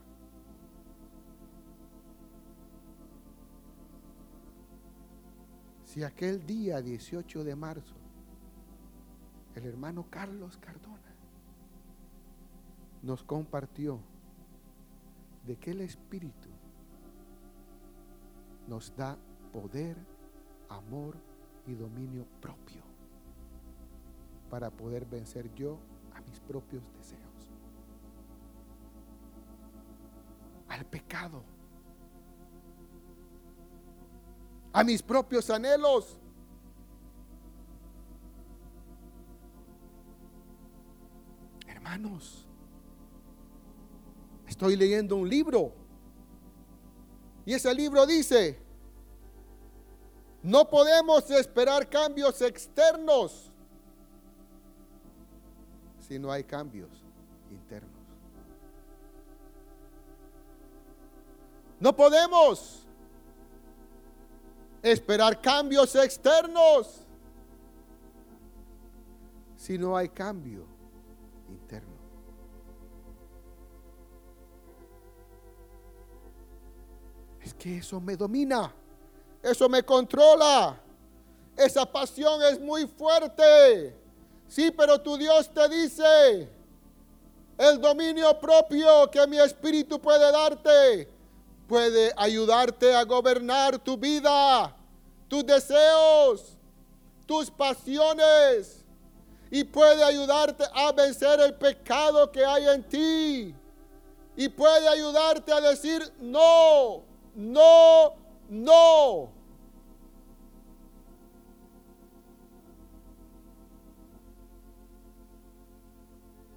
Si 5.97 6.03
aquel 6.03 6.45
día 6.45 6.79
18 6.79 7.43
de 7.43 7.55
marzo, 7.55 7.95
el 9.55 9.65
hermano 9.65 10.05
Carlos 10.11 10.55
Cardona 10.57 11.15
nos 13.01 13.23
compartió 13.23 13.99
de 15.43 15.55
que 15.55 15.71
el 15.71 15.81
Espíritu 15.81 16.49
nos 18.67 18.95
da 18.95 19.17
poder, 19.51 19.97
amor 20.69 21.17
y 21.65 21.73
dominio 21.73 22.27
propio 22.41 22.83
para 24.51 24.69
poder 24.69 25.03
vencer 25.03 25.51
yo 25.55 25.79
a 26.13 26.21
mis 26.21 26.39
propios 26.41 26.83
deseos, 26.93 27.49
al 30.69 30.85
pecado, 30.85 31.43
a 34.73 34.83
mis 34.83 35.01
propios 35.01 35.49
anhelos. 35.49 36.17
Hermanos, 41.67 42.45
estoy 44.47 44.75
leyendo 44.75 45.15
un 45.15 45.29
libro 45.29 45.73
y 47.45 47.53
ese 47.53 47.73
libro 47.73 48.05
dice, 48.05 48.59
no 50.43 50.69
podemos 50.69 51.29
esperar 51.31 51.89
cambios 51.89 52.41
externos 52.41 53.51
si 56.07 56.17
no 56.17 56.31
hay 56.31 56.43
cambios 56.43 56.89
internos. 57.51 57.91
No 61.79 61.95
podemos 61.95 62.86
esperar 64.91 65.41
cambios 65.41 65.95
externos 65.95 67.05
si 69.55 69.77
no 69.77 69.97
hay 69.97 70.09
cambio 70.09 70.65
interno. 71.49 71.97
Es 77.41 77.53
que 77.53 77.77
eso 77.77 77.99
me 77.99 78.15
domina, 78.15 78.73
eso 79.41 79.67
me 79.67 79.83
controla, 79.83 80.79
esa 81.55 81.85
pasión 81.85 82.41
es 82.43 82.59
muy 82.59 82.87
fuerte. 82.87 83.95
Sí, 84.47 84.71
pero 84.71 85.01
tu 85.01 85.17
Dios 85.17 85.53
te 85.53 85.67
dice, 85.67 86.49
el 87.57 87.81
dominio 87.81 88.39
propio 88.39 89.09
que 89.11 89.25
mi 89.27 89.39
espíritu 89.39 89.99
puede 89.99 90.31
darte, 90.31 91.09
puede 91.67 92.13
ayudarte 92.15 92.95
a 92.95 93.03
gobernar 93.03 93.79
tu 93.79 93.97
vida, 93.97 94.76
tus 95.27 95.45
deseos, 95.45 96.57
tus 97.25 97.51
pasiones, 97.51 98.85
y 99.49 99.63
puede 99.63 100.03
ayudarte 100.03 100.63
a 100.73 100.91
vencer 100.91 101.39
el 101.39 101.53
pecado 101.55 102.31
que 102.31 102.45
hay 102.45 102.67
en 102.67 102.83
ti. 102.83 103.55
Y 104.35 104.49
puede 104.49 104.87
ayudarte 104.87 105.51
a 105.51 105.61
decir 105.61 106.13
no, 106.19 107.03
no, 107.33 108.13
no. 108.49 109.31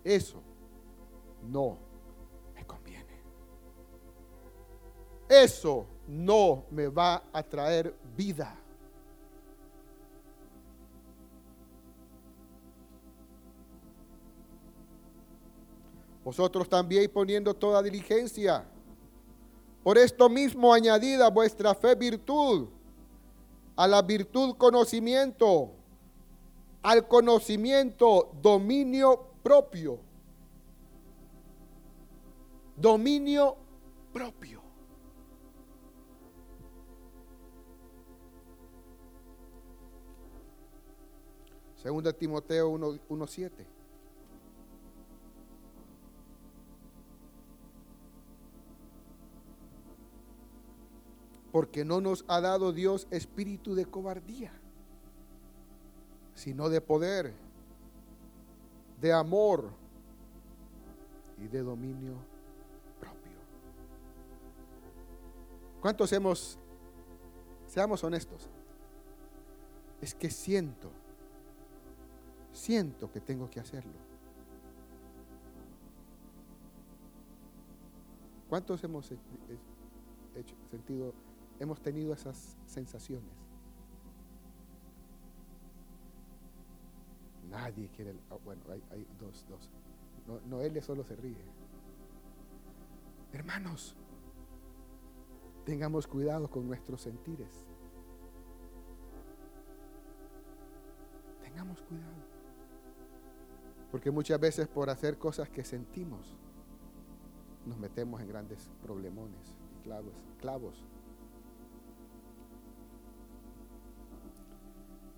Eso 0.03 0.43
no 1.43 1.79
me 2.55 2.67
conviene. 2.67 3.23
Eso 5.29 5.87
no 6.09 6.65
me 6.71 6.89
va 6.89 7.23
a 7.33 7.43
traer 7.43 7.95
vida. 8.17 8.60
Vosotros 16.31 16.69
también 16.69 17.11
poniendo 17.11 17.53
toda 17.53 17.83
diligencia. 17.83 18.65
Por 19.83 19.99
esto 19.99 20.29
mismo 20.29 20.73
añadida 20.73 21.29
vuestra 21.29 21.75
fe 21.75 21.97
virtud, 21.97 22.69
a 23.75 23.89
la 23.89 24.01
virtud 24.01 24.55
conocimiento, 24.57 25.73
al 26.83 27.09
conocimiento 27.09 28.31
dominio 28.41 29.27
propio. 29.43 29.99
Dominio 32.77 33.57
propio. 34.13 34.63
Segunda 41.75 42.13
Timoteo 42.13 42.71
1.7. 42.71 43.70
Porque 51.53 51.85
no 51.85 52.01
nos 52.01 52.25
ha 52.29 52.41
dado 52.41 52.73
Dios 52.73 53.07
espíritu 53.11 53.75
de 53.75 53.87
cobardía, 53.87 54.53
sino 56.35 56.69
de 56.69 56.81
poder, 56.81 57.35
de 59.01 59.13
amor 59.13 59.71
y 61.39 61.49
de 61.49 61.63
dominio 61.63 62.15
propio. 63.01 63.39
¿Cuántos 65.81 66.13
hemos, 66.13 66.59
seamos 67.67 68.05
honestos, 68.05 68.49
es 70.01 70.15
que 70.15 70.31
siento, 70.31 70.91
siento 72.53 73.11
que 73.11 73.21
tengo 73.21 73.51
que 73.51 73.61
hacerlo? 73.61 74.11
¿Cuántos 78.49 78.83
hemos 78.83 79.11
hecho, 79.13 80.55
sentido, 80.69 81.15
hemos 81.61 81.81
tenido 81.81 82.13
esas 82.13 82.57
sensaciones? 82.67 83.31
Nadie 87.49 87.89
quiere. 87.89 88.15
Ah, 88.31 88.39
bueno, 88.45 88.63
hay, 88.91 89.07
dos, 89.19 89.47
dos. 89.49 89.71
No, 90.27 90.41
Noelia 90.49 90.83
solo 90.83 91.05
se 91.05 91.15
ríe. 91.17 91.45
Hermanos, 93.33 93.95
tengamos 95.65 96.07
cuidado 96.07 96.51
con 96.51 96.67
nuestros 96.67 97.03
sentires. 97.03 97.67
Tengamos 101.43 101.83
cuidado. 101.83 102.31
Porque 103.91 104.11
muchas 104.11 104.41
veces 104.41 104.69
por 104.69 104.89
hacer 104.89 105.19
cosas 105.19 105.51
que 105.51 105.65
sentimos, 105.65 106.37
nos 107.67 107.77
metemos 107.79 108.21
en 108.21 108.29
grandes 108.29 108.71
problemones 108.83 109.55
clavos. 109.83 110.15
clavos. 110.39 110.85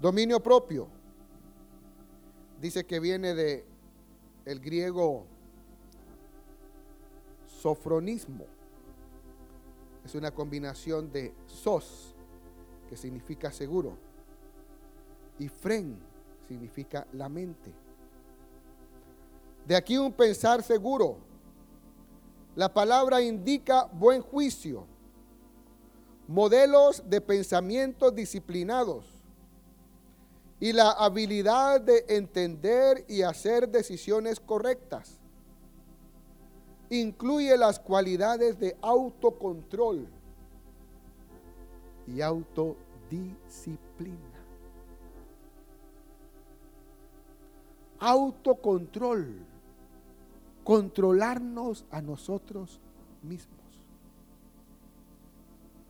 Dominio 0.02 0.42
propio 0.42 0.88
dice 2.60 2.84
que 2.84 2.98
viene 2.98 3.34
de 3.34 3.64
el 4.44 4.58
griego 4.58 5.26
sofronismo. 7.46 8.46
Es 10.04 10.16
una 10.16 10.32
combinación 10.32 11.12
de 11.12 11.32
sos, 11.46 12.16
que 12.88 12.96
significa 12.96 13.52
seguro, 13.52 13.96
y 15.38 15.46
fren, 15.46 15.96
significa 16.48 17.06
la 17.12 17.28
mente. 17.28 17.72
De 19.68 19.76
aquí 19.76 19.98
un 19.98 20.12
pensar 20.12 20.64
seguro. 20.64 21.18
La 22.56 22.74
palabra 22.74 23.22
indica 23.22 23.84
buen 23.84 24.20
juicio, 24.20 24.84
modelos 26.26 27.08
de 27.08 27.20
pensamiento 27.20 28.10
disciplinados, 28.10 29.21
y 30.62 30.72
la 30.72 30.92
habilidad 30.92 31.80
de 31.80 32.04
entender 32.08 33.04
y 33.08 33.22
hacer 33.22 33.68
decisiones 33.68 34.38
correctas. 34.38 35.18
Incluye 36.88 37.56
las 37.56 37.80
cualidades 37.80 38.60
de 38.60 38.76
autocontrol 38.80 40.06
y 42.06 42.20
autodisciplina. 42.20 44.16
Autocontrol, 47.98 49.44
controlarnos 50.62 51.84
a 51.90 52.00
nosotros 52.00 52.78
mismos 53.20 53.58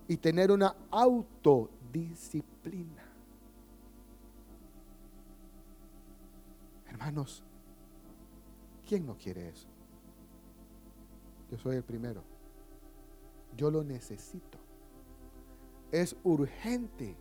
y 0.08 0.16
tener 0.16 0.50
una 0.50 0.74
autodisciplina. 0.90 3.01
Hermanos, 7.02 7.42
¿quién 8.88 9.04
no 9.04 9.16
quiere 9.16 9.48
eso? 9.48 9.66
Yo 11.50 11.58
soy 11.58 11.74
el 11.74 11.82
primero. 11.82 12.22
Yo 13.56 13.72
lo 13.72 13.82
necesito. 13.82 14.56
Es 15.90 16.14
urgente 16.22 17.16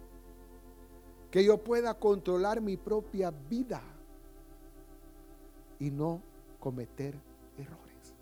que 1.31 1.43
yo 1.43 1.57
pueda 1.63 1.95
controlar 1.95 2.61
mi 2.61 2.77
propia 2.77 3.31
vida 3.31 3.81
y 5.79 5.89
no 5.89 6.21
cometer 6.59 7.15
errores. 7.57 8.13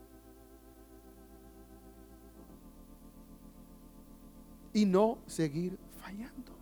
Y 4.71 4.85
no 4.85 5.17
seguir 5.27 5.77
fallando. 5.99 6.53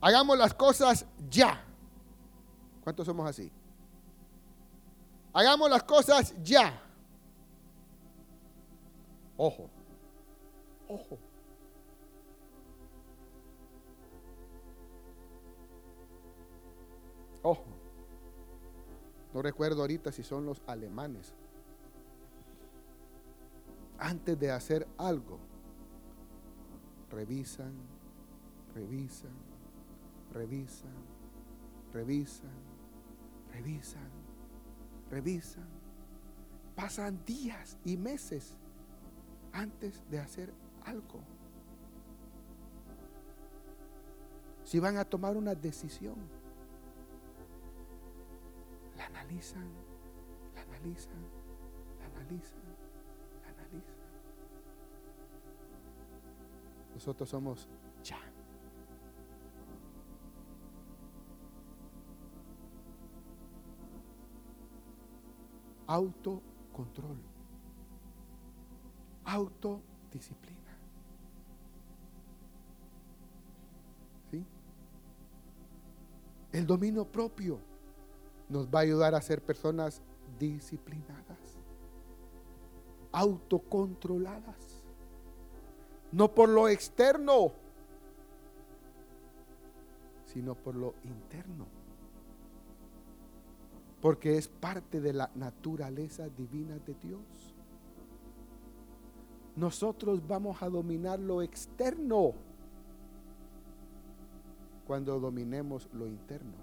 Hagamos 0.00 0.38
las 0.38 0.54
cosas 0.54 1.04
ya. 1.28 1.65
¿Cuántos 2.86 3.04
somos 3.04 3.28
así? 3.28 3.50
Hagamos 5.32 5.68
las 5.68 5.82
cosas 5.82 6.32
ya. 6.44 6.80
Ojo, 9.36 9.68
ojo. 10.86 11.18
Ojo. 17.42 17.64
No 19.34 19.42
recuerdo 19.42 19.80
ahorita 19.80 20.12
si 20.12 20.22
son 20.22 20.46
los 20.46 20.62
alemanes. 20.68 21.34
Antes 23.98 24.38
de 24.38 24.52
hacer 24.52 24.86
algo, 24.96 25.40
revisan, 27.10 27.74
revisan, 28.76 29.34
revisan, 30.32 30.94
revisan, 31.92 32.75
revisan, 33.56 34.10
revisan. 35.10 35.66
Pasan 36.74 37.24
días 37.24 37.78
y 37.84 37.96
meses 37.96 38.58
antes 39.52 40.02
de 40.10 40.20
hacer 40.20 40.52
algo. 40.84 41.20
Si 44.62 44.78
van 44.78 44.98
a 44.98 45.04
tomar 45.04 45.36
una 45.36 45.54
decisión, 45.54 46.16
la 48.96 49.06
analizan, 49.06 49.68
la 50.54 50.62
analizan, 50.62 51.22
la 51.98 52.06
analizan, 52.06 52.60
la 53.42 53.48
analizan. 53.48 53.96
Nosotros 56.92 57.28
somos 57.28 57.68
Autocontrol. 65.86 67.16
Autodisciplina. 69.24 70.66
El 76.56 76.66
dominio 76.66 77.04
propio 77.04 77.58
nos 78.48 78.66
va 78.66 78.78
a 78.78 78.82
ayudar 78.82 79.14
a 79.14 79.20
ser 79.20 79.42
personas 79.42 80.00
disciplinadas, 80.38 81.58
autocontroladas, 83.12 84.82
no 86.12 86.34
por 86.34 86.48
lo 86.48 86.68
externo, 86.68 87.52
sino 90.24 90.54
por 90.54 90.76
lo 90.76 90.94
interno, 91.04 91.66
porque 94.06 94.38
es 94.38 94.46
parte 94.46 95.00
de 95.00 95.12
la 95.12 95.28
naturaleza 95.34 96.28
divina 96.28 96.78
de 96.78 96.94
Dios. 96.94 97.20
Nosotros 99.56 100.24
vamos 100.24 100.62
a 100.62 100.68
dominar 100.68 101.18
lo 101.18 101.42
externo 101.42 102.32
cuando 104.86 105.18
dominemos 105.18 105.88
lo 105.92 106.06
interno. 106.06 106.54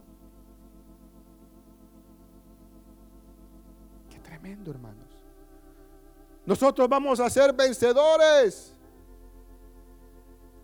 tremendo, 4.23 4.71
hermanos. 4.71 5.09
Nosotros 6.45 6.87
vamos 6.87 7.19
a 7.19 7.29
ser 7.29 7.51
vencedores 7.51 8.73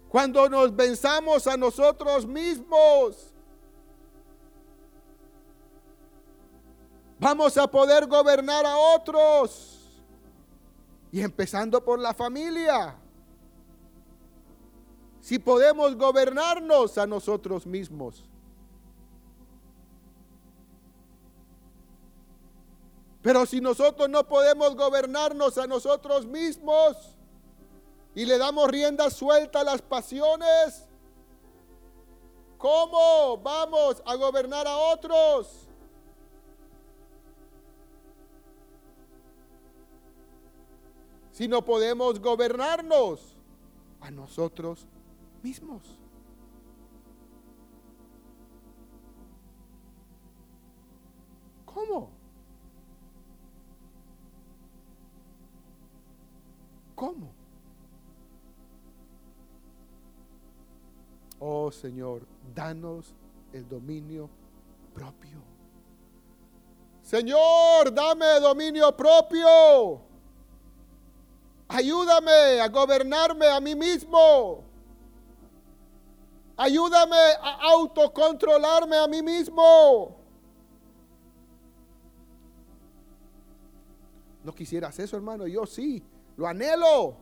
cuando 0.08 0.48
nos 0.48 0.74
venzamos 0.74 1.46
a 1.46 1.58
nosotros 1.58 2.26
mismos. 2.26 3.34
Vamos 7.20 7.58
a 7.58 7.70
poder 7.70 8.08
gobernar 8.08 8.66
a 8.66 8.78
otros. 8.78 9.78
Y 11.12 11.22
empezando 11.22 11.84
por 11.84 12.00
la 12.00 12.14
familia. 12.14 12.96
Si 15.20 15.38
podemos 15.38 15.96
gobernarnos 15.96 16.98
a 16.98 17.06
nosotros 17.06 17.66
mismos. 17.66 18.24
Pero 23.22 23.46
si 23.46 23.60
nosotros 23.60 24.08
no 24.08 24.26
podemos 24.26 24.76
gobernarnos 24.76 25.58
a 25.58 25.68
nosotros 25.68 26.26
mismos 26.26 26.96
y 28.16 28.26
le 28.26 28.38
damos 28.38 28.70
rienda 28.70 29.10
suelta 29.10 29.60
a 29.60 29.64
las 29.66 29.82
pasiones, 29.82 30.88
¿cómo 32.58 33.38
vamos 33.40 34.02
a 34.06 34.16
gobernar 34.16 34.66
a 34.68 34.78
otros? 34.78 35.69
Si 41.40 41.48
no 41.48 41.64
podemos 41.64 42.20
gobernarnos 42.20 43.38
a 44.02 44.12
nosotros 44.12 44.86
mismos. 45.42 45.98
¿Cómo? 51.64 52.10
¿Cómo? 56.94 57.32
Oh 61.40 61.72
Señor, 61.72 62.28
danos 62.54 63.16
el 63.54 63.66
dominio 63.70 64.30
propio. 64.94 65.42
Señor, 67.02 67.94
dame 67.94 68.42
dominio 68.42 68.94
propio. 68.98 70.09
Ayúdame 71.70 72.60
a 72.60 72.68
gobernarme 72.68 73.48
a 73.48 73.60
mí 73.60 73.76
mismo. 73.76 74.64
Ayúdame 76.58 77.16
a 77.42 77.72
autocontrolarme 77.72 78.98
a 78.98 79.08
mí 79.08 79.22
mismo. 79.22 80.18
No 84.44 84.54
quisieras 84.54 84.98
eso, 84.98 85.16
hermano. 85.16 85.46
Yo 85.46 85.66
sí. 85.68 86.04
Lo 86.36 86.48
anhelo. 86.48 87.16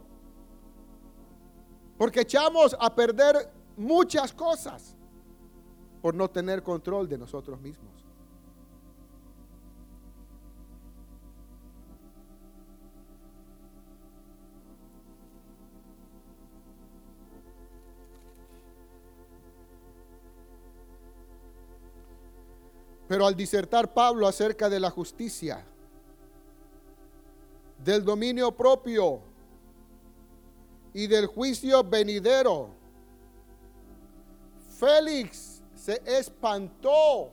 Porque 1.97 2.21
echamos 2.21 2.75
a 2.79 2.95
perder 2.95 3.51
muchas 3.75 4.31
cosas 4.31 4.95
por 6.01 6.15
no 6.15 6.29
tener 6.29 6.63
control 6.63 7.09
de 7.09 7.17
nosotros 7.17 7.59
mismos. 7.59 8.06
Pero 23.17 23.25
al 23.25 23.35
disertar 23.35 23.91
Pablo 23.95 24.27
acerca 24.27 24.69
de 24.69 24.79
la 24.79 24.91
justicia, 24.91 25.65
del 27.83 28.05
dominio 28.05 28.51
propio 28.51 29.21
y 30.93 31.07
del 31.07 31.25
juicio 31.25 31.83
venidero. 31.83 32.69
Félix 34.77 35.63
se 35.73 35.99
espantó. 36.05 37.31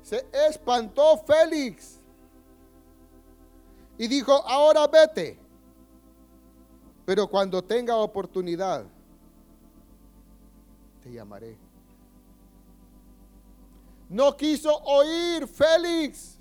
Se 0.00 0.26
espantó 0.48 1.18
Félix 1.18 2.00
y 3.98 4.08
dijo, 4.08 4.32
ahora 4.32 4.86
vete, 4.86 5.38
pero 7.04 7.28
cuando 7.28 7.62
tenga 7.62 7.94
oportunidad, 7.96 8.86
te 11.04 11.12
llamaré. 11.12 11.58
No 14.08 14.34
quiso 14.36 14.74
oír 14.84 15.46
Félix. 15.46 16.38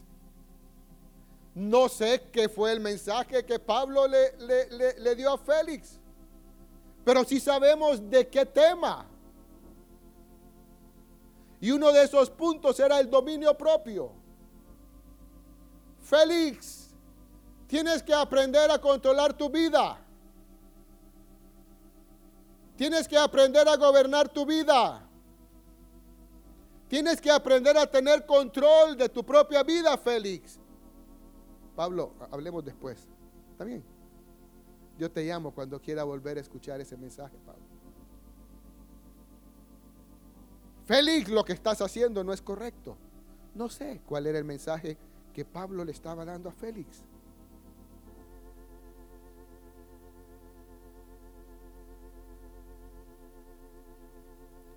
No 1.53 1.89
sé 1.89 2.29
qué 2.31 2.47
fue 2.47 2.71
el 2.71 2.79
mensaje 2.79 3.45
que 3.45 3.59
Pablo 3.59 4.07
le, 4.07 4.33
le, 4.97 5.15
dio 5.15 5.33
a 5.33 5.37
Félix. 5.37 5.99
Pero 7.03 7.25
sí 7.25 7.39
sabemos 7.39 8.09
de 8.09 8.27
qué 8.27 8.45
tema. 8.45 9.05
Y 11.59 11.71
uno 11.71 11.91
de 11.91 12.03
esos 12.03 12.29
puntos 12.29 12.79
era 12.79 12.99
el 12.99 13.09
dominio 13.09 13.55
propio. 13.55 14.13
Félix, 16.01 16.89
tienes 17.67 18.01
que 18.01 18.13
aprender 18.13 18.71
a 18.71 18.79
controlar 18.79 19.33
tu 19.33 19.49
vida. 19.49 20.02
Tienes 22.75 23.07
que 23.07 23.17
aprender 23.17 23.67
a 23.67 23.77
gobernar 23.77 24.29
tu 24.29 24.45
vida. 24.45 25.07
Tienes 26.87 27.19
que 27.21 27.31
aprender 27.31 27.77
a 27.77 27.87
tener 27.87 28.25
control 28.25 28.97
de 28.97 29.09
tu 29.09 29.23
propia 29.23 29.63
vida, 29.63 29.97
Félix. 29.97 30.59
Pablo, 31.75 32.13
hablemos 32.31 32.63
después. 32.63 33.07
¿Está 33.51 33.63
bien? 33.63 33.83
Yo 34.97 35.09
te 35.09 35.23
llamo 35.23 35.51
cuando 35.51 35.81
quiera 35.81 36.03
volver 36.03 36.37
a 36.37 36.41
escuchar 36.41 36.79
ese 36.81 36.97
mensaje, 36.97 37.35
Pablo. 37.45 37.63
Félix, 40.85 41.29
lo 41.29 41.43
que 41.43 41.53
estás 41.53 41.81
haciendo 41.81 42.23
no 42.23 42.33
es 42.33 42.41
correcto. 42.41 42.97
No 43.55 43.69
sé 43.69 44.01
cuál 44.05 44.27
era 44.27 44.37
el 44.37 44.43
mensaje 44.43 44.97
que 45.33 45.45
Pablo 45.45 45.83
le 45.85 45.91
estaba 45.91 46.25
dando 46.25 46.49
a 46.49 46.51
Félix. 46.51 47.03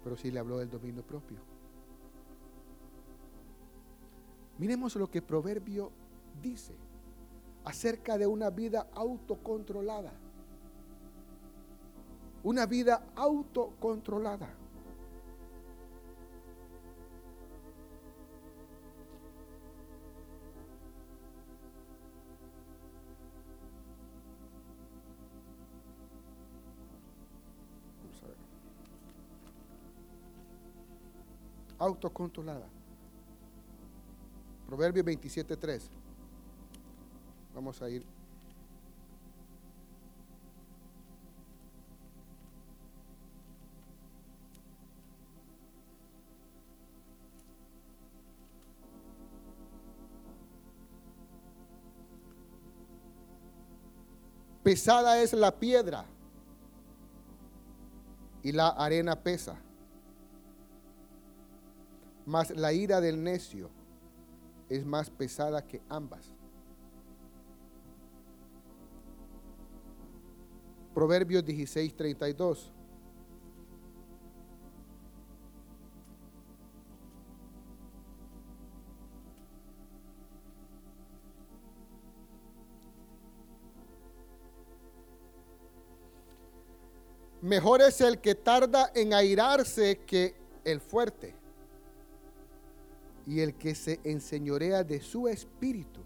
Pero 0.07 0.17
sí 0.17 0.31
le 0.31 0.39
habló 0.39 0.59
del 0.59 0.71
dominio 0.71 1.03
propio. 1.03 1.37
Miremos 4.57 4.95
lo 4.95 5.11
que 5.11 5.21
Proverbio 5.21 5.91
dice 6.41 6.77
acerca 7.65 8.17
de 8.17 8.29
una 8.29 8.51
vida 8.51 8.87
autocontrolada. 8.95 10.13
Una 12.45 12.67
vida 12.67 13.03
autocontrolada. 13.17 14.49
Autocontrolada. 31.87 32.67
Proverbio 34.67 35.05
27.3. 35.05 35.83
Vamos 37.55 37.81
a 37.81 37.89
ir. 37.89 38.05
Pesada 54.63 55.23
es 55.23 55.33
la 55.33 55.53
piedra 55.53 56.05
y 58.43 58.51
la 58.51 58.71
arena 58.71 59.15
pesa 59.15 59.57
mas 62.27 62.51
la 62.51 62.73
ira 62.73 63.01
del 63.01 63.23
necio 63.23 63.71
es 64.69 64.85
más 64.85 65.09
pesada 65.11 65.65
que 65.65 65.81
ambas. 65.89 66.35
Proverbios 70.93 71.45
16, 71.45 71.95
32. 71.95 72.73
Mejor 87.43 87.83
es 87.83 88.01
el 88.01 88.19
que 88.21 88.35
tarda 88.35 88.91
en 88.95 89.15
airarse 89.15 89.99
que 89.99 90.35
el 90.65 90.81
fuerte 90.81 91.46
y 93.27 93.41
el 93.41 93.55
que 93.55 93.75
se 93.75 94.01
enseñorea 94.05 94.85
de 94.85 95.01
su 95.01 95.27
espíritu 95.27 96.01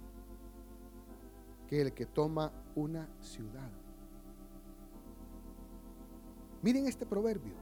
que 1.69 1.83
el 1.83 1.93
que 1.93 2.07
toma 2.07 2.51
una 2.75 3.09
ciudad. 3.21 3.71
Miren 6.63 6.87
este 6.87 7.07
proverbio. 7.07 7.55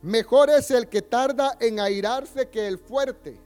Mejor 0.00 0.50
es 0.50 0.70
el 0.70 0.88
que 0.88 1.02
tarda 1.02 1.56
en 1.60 1.78
airarse 1.78 2.48
que 2.48 2.66
el 2.66 2.78
fuerte. 2.78 3.38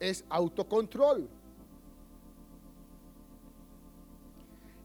Es 0.00 0.24
autocontrol. 0.28 1.28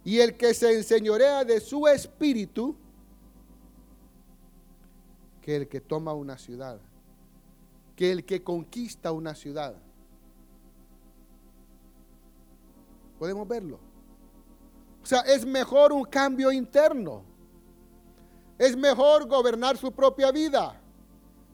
Y 0.03 0.19
el 0.19 0.37
que 0.37 0.53
se 0.53 0.75
enseñorea 0.75 1.43
de 1.43 1.59
su 1.59 1.87
espíritu 1.87 2.75
que 5.47 5.55
el 5.55 5.69
que 5.69 5.79
toma 5.79 6.11
una 6.13 6.37
ciudad, 6.37 6.77
que 7.95 8.11
el 8.11 8.25
que 8.25 8.43
conquista 8.43 9.13
una 9.13 9.33
ciudad. 9.33 9.75
Podemos 13.17 13.47
verlo. 13.47 13.79
O 15.01 15.05
sea, 15.05 15.21
es 15.21 15.45
mejor 15.45 15.93
un 15.93 16.03
cambio 16.03 16.51
interno. 16.51 17.23
Es 18.57 18.75
mejor 18.75 19.25
gobernar 19.25 19.77
su 19.77 19.89
propia 19.89 20.33
vida. 20.33 20.81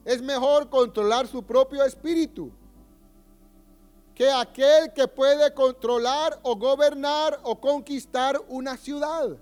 Es 0.04 0.20
mejor 0.20 0.68
controlar 0.68 1.28
su 1.28 1.44
propio 1.44 1.84
espíritu 1.84 2.50
que 4.12 4.28
aquel 4.28 4.92
que 4.92 5.06
puede 5.06 5.54
controlar 5.54 6.40
o 6.42 6.56
gobernar 6.56 7.38
o 7.44 7.60
conquistar 7.60 8.42
una 8.48 8.76
ciudad. 8.76 9.36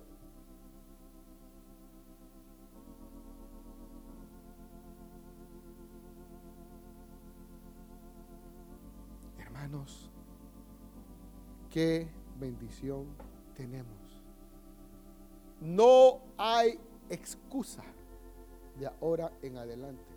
Qué 11.71 12.09
bendición 12.39 13.07
tenemos. 13.55 13.97
No 15.61 16.21
hay 16.37 16.79
excusa 17.09 17.83
de 18.79 18.87
ahora 18.87 19.33
en 19.43 19.59
adelante. 19.59 20.13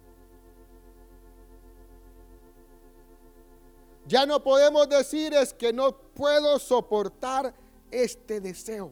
Ya 4.08 4.26
no 4.26 4.44
podemos 4.44 4.88
decir 4.88 5.34
es 5.34 5.54
que 5.54 5.74
no 5.74 5.98
puedo 5.98 6.60
soportar 6.60 7.54
este 7.90 8.40
deseo. 8.40 8.92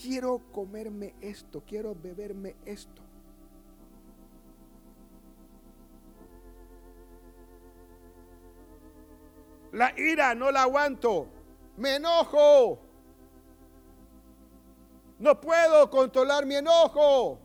Quiero 0.00 0.40
comerme 0.52 1.14
esto, 1.20 1.62
quiero 1.66 1.94
beberme 1.94 2.56
esto. 2.64 3.05
La 9.76 9.92
ira 9.98 10.34
no 10.34 10.50
la 10.50 10.62
aguanto. 10.62 11.28
Me 11.76 11.96
enojo. 11.96 12.78
No 15.18 15.38
puedo 15.38 15.90
controlar 15.90 16.46
mi 16.46 16.54
enojo. 16.54 17.38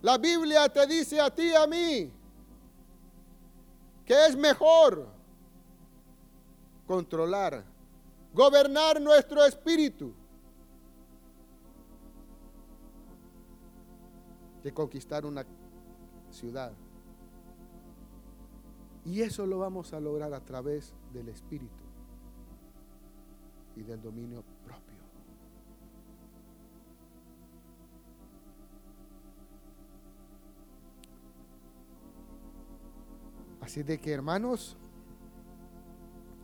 La 0.00 0.16
Biblia 0.16 0.66
te 0.70 0.86
dice 0.86 1.20
a 1.20 1.28
ti 1.28 1.42
y 1.42 1.54
a 1.54 1.66
mí 1.66 2.10
que 4.06 4.26
es 4.26 4.34
mejor 4.34 5.06
controlar, 6.86 7.64
gobernar 8.32 8.98
nuestro 8.98 9.44
espíritu 9.44 10.14
que 14.62 14.72
conquistar 14.72 15.26
una 15.26 15.44
ciudad. 16.30 16.72
Y 19.04 19.22
eso 19.22 19.46
lo 19.46 19.58
vamos 19.58 19.92
a 19.92 20.00
lograr 20.00 20.32
a 20.32 20.40
través 20.40 20.94
del 21.12 21.28
Espíritu 21.28 21.84
y 23.74 23.82
del 23.82 24.00
dominio 24.00 24.44
propio. 24.64 24.98
Así 33.60 33.82
de 33.82 33.98
que 33.98 34.12
hermanos, 34.12 34.76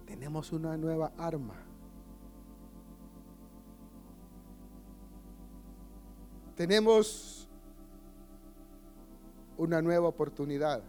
tenemos 0.07 0.53
una 0.53 0.77
nueva 0.77 1.13
arma. 1.19 1.55
Tenemos 6.57 7.49
una 9.57 9.83
nueva 9.83 10.09
oportunidad. 10.09 10.83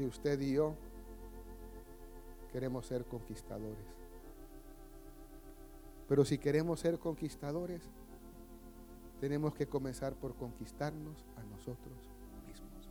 Si 0.00 0.06
usted 0.06 0.40
y 0.40 0.54
yo 0.54 0.74
queremos 2.50 2.86
ser 2.86 3.04
conquistadores. 3.04 3.84
Pero 6.08 6.24
si 6.24 6.38
queremos 6.38 6.80
ser 6.80 6.98
conquistadores, 6.98 7.82
tenemos 9.20 9.52
que 9.54 9.66
comenzar 9.66 10.14
por 10.14 10.34
conquistarnos 10.36 11.26
a 11.36 11.42
nosotros 11.42 11.98
mismos. 12.46 12.88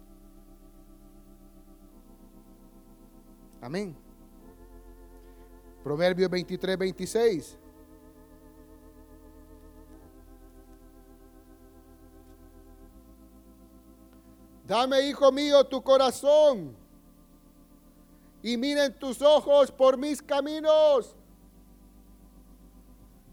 Amén. 3.59 3.95
Proverbios 5.83 6.29
23, 6.29 6.77
26. 6.77 7.57
Dame, 14.67 15.01
hijo 15.09 15.31
mío, 15.31 15.63
tu 15.63 15.81
corazón 15.81 16.77
y 18.41 18.57
miren 18.57 18.93
tus 18.97 19.21
ojos 19.21 19.71
por 19.71 19.97
mis 19.97 20.21
caminos. 20.21 21.15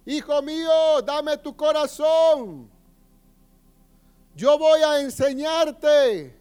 Hijo 0.05 0.43
mío, 0.43 1.03
dame 1.03 1.37
tu 1.37 1.55
corazón. 1.57 2.71
Yo 4.35 4.59
voy 4.59 4.83
a 4.83 5.01
enseñarte 5.01 6.39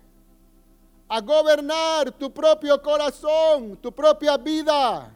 a 1.07 1.21
gobernar 1.21 2.11
tu 2.11 2.31
propio 2.31 2.81
corazón, 2.81 3.77
tu 3.77 3.91
propia 3.91 4.37
vida. 4.37 5.11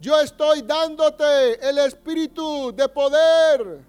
Yo 0.00 0.18
estoy 0.20 0.62
dándote 0.62 1.68
el 1.68 1.78
espíritu 1.78 2.72
de 2.74 2.88
poder, 2.88 3.84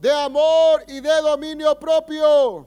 de 0.00 0.12
amor 0.12 0.82
y 0.88 1.00
de 1.00 1.20
dominio 1.20 1.78
propio 1.78 2.66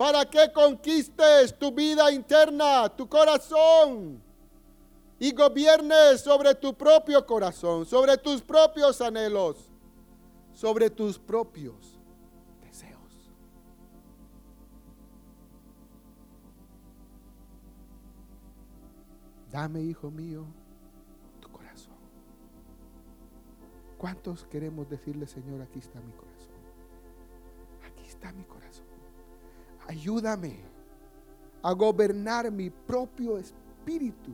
para 0.00 0.24
que 0.24 0.50
conquistes 0.50 1.52
tu 1.58 1.70
vida 1.72 2.10
interna, 2.10 2.88
tu 2.88 3.06
corazón, 3.06 4.22
y 5.18 5.30
gobiernes 5.30 6.22
sobre 6.22 6.54
tu 6.54 6.72
propio 6.72 7.26
corazón, 7.26 7.84
sobre 7.84 8.16
tus 8.16 8.40
propios 8.40 8.98
anhelos, 9.02 9.58
sobre 10.54 10.88
tus 10.88 11.18
propios 11.18 12.00
deseos. 12.62 13.30
Dame, 19.50 19.82
hijo 19.82 20.10
mío, 20.10 20.46
tu 21.42 21.50
corazón. 21.50 21.92
¿Cuántos 23.98 24.46
queremos 24.46 24.88
decirle, 24.88 25.26
Señor, 25.26 25.60
aquí 25.60 25.78
está 25.78 26.00
mi 26.00 26.12
corazón? 26.12 26.56
Aquí 27.84 28.06
está 28.06 28.32
mi 28.32 28.44
corazón 28.44 28.59
ayúdame 29.90 30.54
a 31.62 31.72
gobernar 31.72 32.50
mi 32.50 32.70
propio 32.70 33.38
espíritu. 33.38 34.32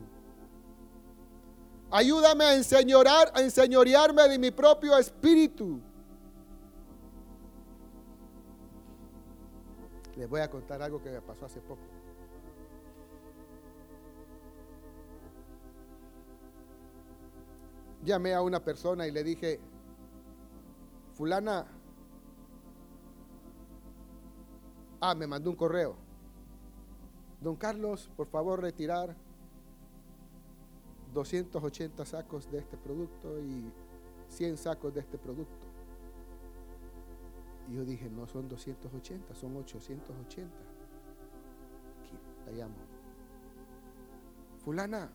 Ayúdame 1.89 2.43
a, 2.43 2.53
enseñorar, 2.55 3.31
a 3.33 3.41
enseñorearme 3.41 4.27
de 4.29 4.37
mi 4.37 4.51
propio 4.51 4.97
espíritu. 4.97 5.81
Les 10.15 10.29
voy 10.29 10.41
a 10.41 10.49
contar 10.49 10.81
algo 10.81 11.01
que 11.01 11.09
me 11.09 11.21
pasó 11.21 11.45
hace 11.45 11.59
poco. 11.61 11.81
Llamé 18.03 18.33
a 18.33 18.41
una 18.41 18.63
persona 18.63 19.07
y 19.07 19.11
le 19.11 19.23
dije, 19.23 19.59
fulana, 21.13 21.65
Ah, 24.99 25.13
me 25.13 25.27
mandó 25.27 25.49
un 25.49 25.55
correo. 25.55 25.95
Don 27.41 27.55
Carlos, 27.55 28.09
por 28.15 28.27
favor 28.27 28.61
retirar 28.61 29.15
280 31.13 32.05
sacos 32.05 32.49
de 32.51 32.59
este 32.59 32.77
producto 32.77 33.39
y 33.39 33.71
100 34.29 34.57
sacos 34.57 34.93
de 34.93 35.01
este 35.01 35.17
producto. 35.17 35.65
Y 37.69 37.75
yo 37.75 37.85
dije, 37.85 38.09
no 38.09 38.25
son 38.27 38.47
280, 38.47 39.35
son 39.35 39.55
880. 39.57 40.51
Aquí, 41.99 42.17
la 42.45 42.51
llamo. 42.51 42.75
Fulana, 44.63 45.11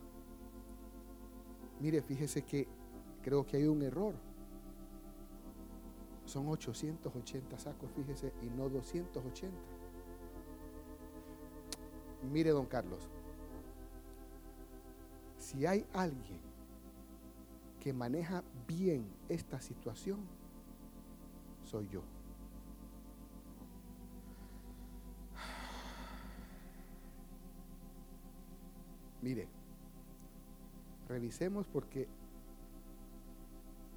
mire, 1.80 2.02
fíjese 2.02 2.42
que 2.42 2.68
creo 3.22 3.44
que 3.44 3.56
hay 3.56 3.66
un 3.66 3.82
error. 3.82 4.14
Son 6.32 6.48
880 6.48 7.58
sacos, 7.58 7.90
fíjese, 7.90 8.32
y 8.40 8.46
no 8.46 8.70
280. 8.70 9.54
Mire, 12.32 12.52
don 12.52 12.64
Carlos, 12.64 13.10
si 15.36 15.66
hay 15.66 15.84
alguien 15.92 16.40
que 17.80 17.92
maneja 17.92 18.42
bien 18.66 19.06
esta 19.28 19.60
situación, 19.60 20.20
soy 21.64 21.86
yo. 21.90 22.02
Mire, 29.20 29.48
revisemos 31.08 31.66
porque 31.66 32.08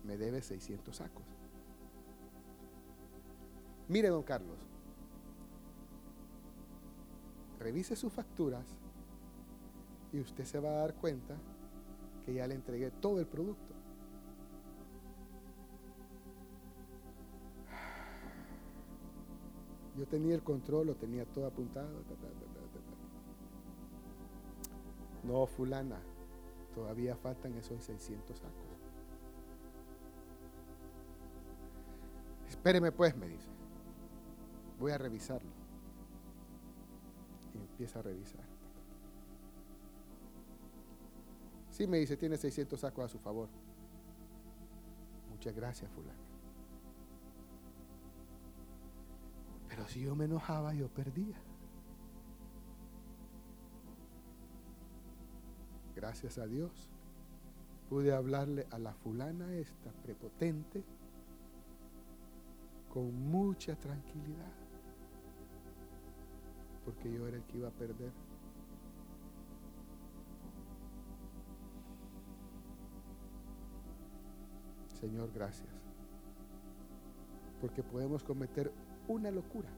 me 0.04 0.18
debe 0.18 0.42
600 0.42 0.98
sacos. 0.98 1.45
Mire, 3.88 4.10
don 4.10 4.24
Carlos, 4.24 4.58
revise 7.60 7.96
sus 7.96 8.12
facturas 8.12 8.66
y 10.12 10.20
usted 10.20 10.44
se 10.46 10.60
va 10.60 10.70
a 10.70 10.78
dar 10.78 10.96
cuenta 10.96 11.36
que 12.26 12.34
ya 12.34 12.48
le 12.48 12.56
entregué 12.56 12.90
todo 12.90 13.20
el 13.20 13.28
producto. 13.28 13.74
Yo 19.98 20.08
tenía 20.08 20.36
el 20.36 20.44
control, 20.44 20.88
lo 20.88 20.96
tenía 20.96 21.26
todo 21.26 21.46
apuntado. 21.46 21.88
No, 25.24 25.46
fulana, 25.46 26.00
todavía 26.74 27.16
faltan 27.16 27.54
esos 27.54 27.84
600 27.84 28.38
sacos. 28.38 28.52
Espéreme 32.48 32.92
pues, 32.92 33.16
me 33.16 33.28
dice 33.28 33.56
voy 34.80 34.92
a 34.92 34.98
revisarlo. 34.98 35.52
Y 37.54 37.58
empieza 37.58 38.00
a 38.00 38.02
revisar. 38.02 38.44
Sí, 41.70 41.88
me 41.88 41.98
dice, 41.98 42.16
tiene 42.16 42.38
600 42.38 42.80
sacos 42.80 43.06
a 43.06 43.10
su 43.10 43.20
favor. 43.20 43.50
Muchas 45.30 45.54
gracias, 45.54 45.92
fulano. 45.92 46.24
Pero 49.68 49.88
si 49.88 50.02
yo 50.02 50.16
me 50.16 50.26
enojaba, 50.26 50.74
yo 50.74 50.88
perdía. 50.88 51.36
Gracias 55.96 56.38
a 56.38 56.46
Dios, 56.46 56.90
pude 57.90 58.14
hablarle 58.14 58.68
a 58.72 58.80
la 58.80 58.94
fulana 58.94 59.54
esta 59.54 59.92
prepotente 59.92 60.84
con 62.90 63.14
mucha 63.30 63.76
tranquilidad 63.76 64.65
porque 66.86 67.12
yo 67.12 67.28
era 67.28 67.38
el 67.38 67.44
que 67.46 67.58
iba 67.58 67.68
a 67.68 67.72
perder. 67.72 68.14
Señor, 75.00 75.32
gracias. 75.34 75.74
Porque 77.60 77.84
podemos 77.84 78.24
cometer 78.24 78.72
una 79.08 79.32
locura 79.32 79.70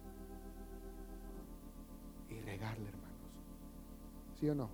y 2.30 2.40
regarle, 2.42 2.90
hermanos. 2.90 3.08
¿Sí 4.40 4.50
o 4.50 4.56
no? 4.56 4.70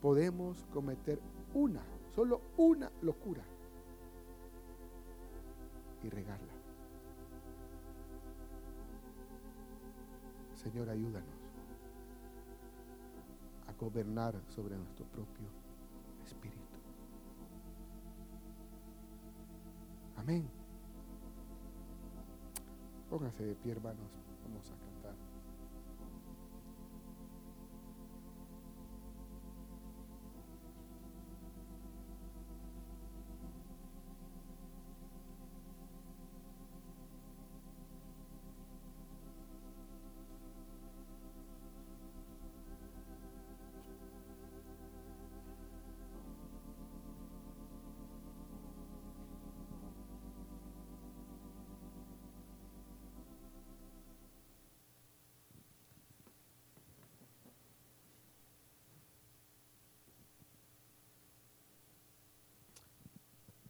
Podemos 0.00 0.66
cometer 0.66 1.20
una, 1.54 1.82
solo 2.14 2.42
una 2.58 2.92
locura 3.00 3.42
y 6.02 6.10
regarla. 6.10 6.53
Señor, 10.64 10.88
ayúdanos 10.88 11.28
a 13.68 13.72
gobernar 13.74 14.34
sobre 14.48 14.78
nuestro 14.78 15.04
propio 15.04 15.46
espíritu. 16.24 16.58
Amén. 20.16 20.48
Pónganse 23.10 23.44
de 23.44 23.54
pie, 23.56 23.72
hermanos. 23.72 24.10
Vamos 24.42 24.70
a 24.70 24.76
cantar. 24.78 25.14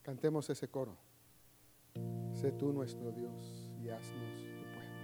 Cantemos 0.04 0.50
ese 0.50 0.68
coro. 0.68 0.94
Sé 2.34 2.52
tú 2.52 2.74
nuestro 2.74 3.10
Dios 3.10 3.70
y 3.82 3.88
haznos 3.88 4.36
tu 4.54 4.62
pueblo. 4.74 5.00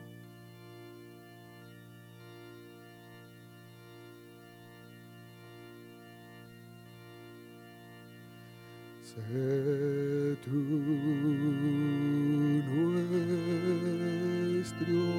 Sé 9.01 10.37
tú 10.45 10.51
nuestro 14.53 15.10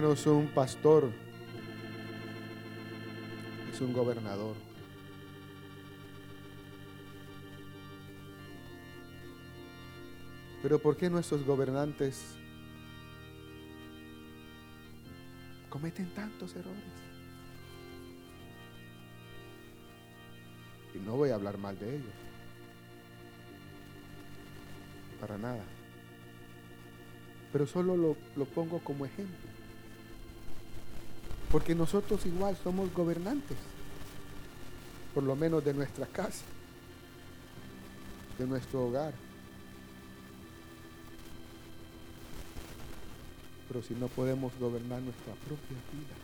nuestro. 0.00 0.08
Hermanos, 0.08 0.26
un 0.26 0.48
pastor 0.54 1.10
es 3.72 3.80
un 3.80 3.92
gobernador. 3.92 4.54
Pero 10.62 10.78
¿por 10.80 10.96
qué 10.96 11.08
nuestros 11.08 11.44
gobernantes 11.44 12.36
cometen 15.68 16.12
tantos 16.14 16.54
errores? 16.56 16.82
Y 20.94 20.98
no 20.98 21.16
voy 21.16 21.30
a 21.30 21.36
hablar 21.36 21.58
mal 21.58 21.78
de 21.78 21.96
ellos. 21.96 22.14
Para 25.20 25.38
nada. 25.38 25.64
Pero 27.52 27.66
solo 27.66 27.96
lo, 27.96 28.16
lo 28.36 28.44
pongo 28.44 28.80
como 28.80 29.06
ejemplo. 29.06 29.57
Porque 31.50 31.74
nosotros 31.74 32.24
igual 32.26 32.56
somos 32.62 32.92
gobernantes. 32.92 33.56
Por 35.14 35.22
lo 35.22 35.34
menos 35.34 35.64
de 35.64 35.74
nuestra 35.74 36.06
casa. 36.06 36.44
De 38.38 38.46
nuestro 38.46 38.86
hogar. 38.86 39.14
Pero 43.68 43.82
si 43.82 43.94
no 43.94 44.08
podemos 44.08 44.52
gobernar 44.58 45.02
nuestra 45.02 45.34
propia 45.34 45.76
vida, 45.92 46.14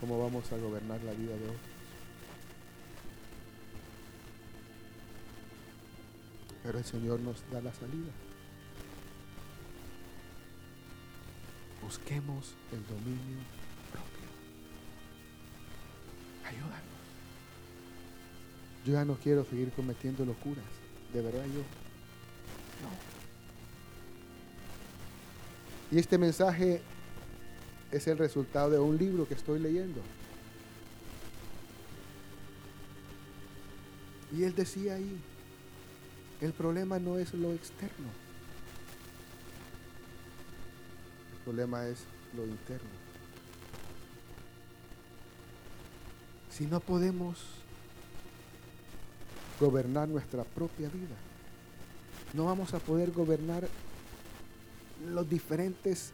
¿cómo 0.00 0.20
vamos 0.20 0.50
a 0.50 0.56
gobernar 0.56 1.00
la 1.02 1.12
vida 1.12 1.36
de 1.36 1.44
otros? 1.44 1.72
Pero 6.64 6.78
el 6.78 6.84
Señor 6.84 7.20
nos 7.20 7.36
da 7.52 7.60
la 7.60 7.72
salida. 7.72 8.10
Busquemos 11.82 12.54
el 12.72 12.86
dominio 12.86 13.38
propio. 13.90 14.28
Ayúdanos. 16.44 16.82
Yo 18.86 18.92
ya 18.92 19.04
no 19.04 19.16
quiero 19.16 19.44
seguir 19.44 19.70
cometiendo 19.72 20.24
locuras. 20.24 20.64
De 21.12 21.20
verdad 21.20 21.44
yo. 21.44 21.62
No. 22.82 23.12
Y 25.90 25.98
este 25.98 26.16
mensaje 26.16 26.80
es 27.90 28.06
el 28.06 28.16
resultado 28.18 28.70
de 28.70 28.78
un 28.78 28.96
libro 28.96 29.28
que 29.28 29.34
estoy 29.34 29.58
leyendo. 29.58 30.00
Y 34.34 34.44
él 34.44 34.54
decía 34.54 34.94
ahí, 34.94 35.20
el 36.40 36.52
problema 36.52 36.98
no 36.98 37.18
es 37.18 37.34
lo 37.34 37.52
externo, 37.52 38.08
el 41.42 41.44
problema 41.44 41.88
es 41.88 41.98
lo 42.36 42.46
interno. 42.46 42.88
Si 46.50 46.66
no 46.66 46.78
podemos 46.78 47.36
gobernar 49.58 50.08
nuestra 50.08 50.44
propia 50.44 50.88
vida, 50.88 51.16
no 52.32 52.44
vamos 52.44 52.74
a 52.74 52.78
poder 52.78 53.10
gobernar 53.10 53.66
las 55.12 55.28
diferentes 55.28 56.12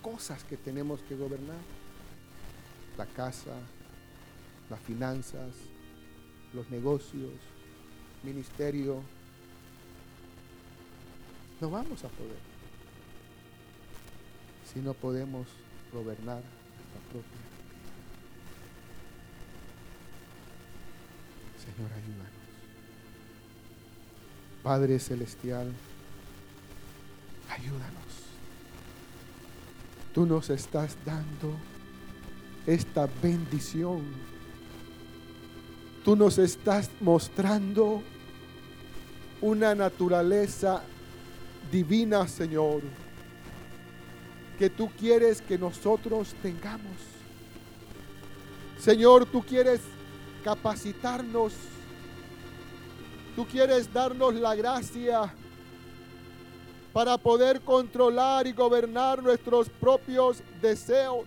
cosas 0.00 0.44
que 0.44 0.56
tenemos 0.56 1.00
que 1.08 1.16
gobernar. 1.16 1.58
la 2.96 3.04
casa, 3.04 3.52
las 4.70 4.80
finanzas, 4.80 5.52
los 6.54 6.70
negocios, 6.70 7.32
ministerio. 8.22 9.02
No 11.60 11.68
vamos 11.68 12.02
a 12.04 12.08
poder 12.08 12.55
si 14.76 14.82
no 14.82 14.92
podemos 14.92 15.46
gobernar 15.90 16.42
nuestra 16.42 17.00
propia. 17.10 17.40
Señor, 21.64 21.90
ayúdanos. 21.92 22.30
Padre 24.62 24.98
Celestial, 24.98 25.72
ayúdanos. 27.48 28.04
Tú 30.12 30.26
nos 30.26 30.50
estás 30.50 30.94
dando 31.06 31.54
esta 32.66 33.08
bendición. 33.22 34.02
Tú 36.04 36.16
nos 36.16 36.36
estás 36.36 36.90
mostrando 37.00 38.02
una 39.40 39.74
naturaleza 39.74 40.82
divina, 41.72 42.28
Señor, 42.28 42.82
que 44.58 44.70
tú 44.70 44.90
quieres 44.98 45.40
que 45.40 45.58
nosotros 45.58 46.34
tengamos. 46.42 46.96
Señor, 48.78 49.26
tú 49.26 49.42
quieres 49.42 49.80
capacitarnos. 50.44 51.52
Tú 53.34 53.46
quieres 53.46 53.92
darnos 53.92 54.34
la 54.34 54.54
gracia 54.54 55.34
para 56.92 57.18
poder 57.18 57.60
controlar 57.60 58.46
y 58.46 58.52
gobernar 58.52 59.22
nuestros 59.22 59.68
propios 59.68 60.42
deseos. 60.62 61.26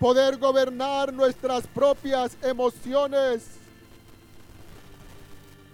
Poder 0.00 0.36
gobernar 0.38 1.12
nuestras 1.12 1.66
propias 1.68 2.36
emociones. 2.42 3.44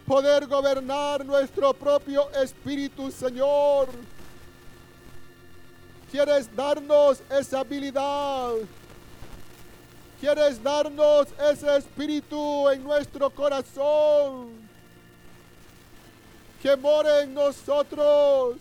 Poder 0.06 0.46
gobernar 0.46 1.24
nuestro 1.24 1.72
propio 1.72 2.30
espíritu, 2.32 3.10
Señor. 3.10 3.88
Quieres 6.12 6.54
darnos 6.54 7.22
esa 7.30 7.60
habilidad. 7.60 8.52
Quieres 10.20 10.62
darnos 10.62 11.26
ese 11.50 11.78
espíritu 11.78 12.68
en 12.68 12.84
nuestro 12.84 13.30
corazón 13.30 14.68
que 16.60 16.76
more 16.76 17.22
en 17.22 17.32
nosotros 17.32 18.56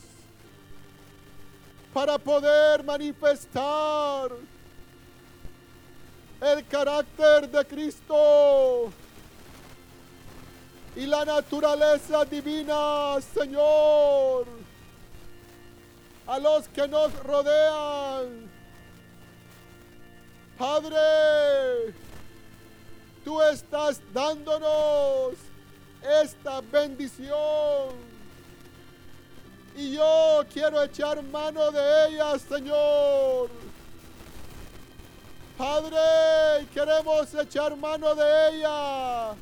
para 1.93 2.17
poder 2.17 2.85
manifestar 2.85 4.31
el 6.39 6.65
carácter 6.67 7.49
de 7.49 7.65
Cristo 7.65 8.89
y 10.95 11.05
la 11.05 11.25
naturaleza 11.25 12.23
divina, 12.23 13.17
Señor, 13.33 14.47
a 16.27 16.39
los 16.39 16.67
que 16.69 16.87
nos 16.87 17.13
rodean. 17.23 18.49
Padre, 20.57 21.93
tú 23.25 23.41
estás 23.41 23.99
dándonos 24.13 25.33
esta 26.23 26.61
bendición. 26.61 28.11
Y 29.75 29.93
yo 29.95 30.43
quiero 30.53 30.83
echar 30.83 31.23
mano 31.23 31.71
de 31.71 32.07
ella, 32.09 32.37
Señor. 32.37 33.49
Padre, 35.57 36.67
queremos 36.73 37.33
echar 37.33 37.75
mano 37.77 38.13
de 38.15 38.49
ella. 38.49 39.35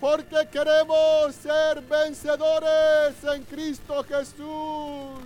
Porque 0.00 0.46
queremos 0.46 1.34
ser 1.34 1.80
vencedores 1.80 3.24
en 3.24 3.42
Cristo 3.44 4.04
Jesús. 4.04 5.18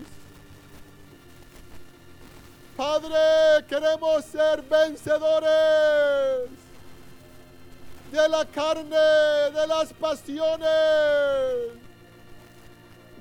Padre, 2.75 3.67
queremos 3.69 4.25
ser 4.25 4.63
vencedores 4.63 6.49
de 8.11 8.29
la 8.29 8.47
carne, 8.47 8.97
de 8.97 9.67
las 9.67 9.93
pasiones, 9.93 10.69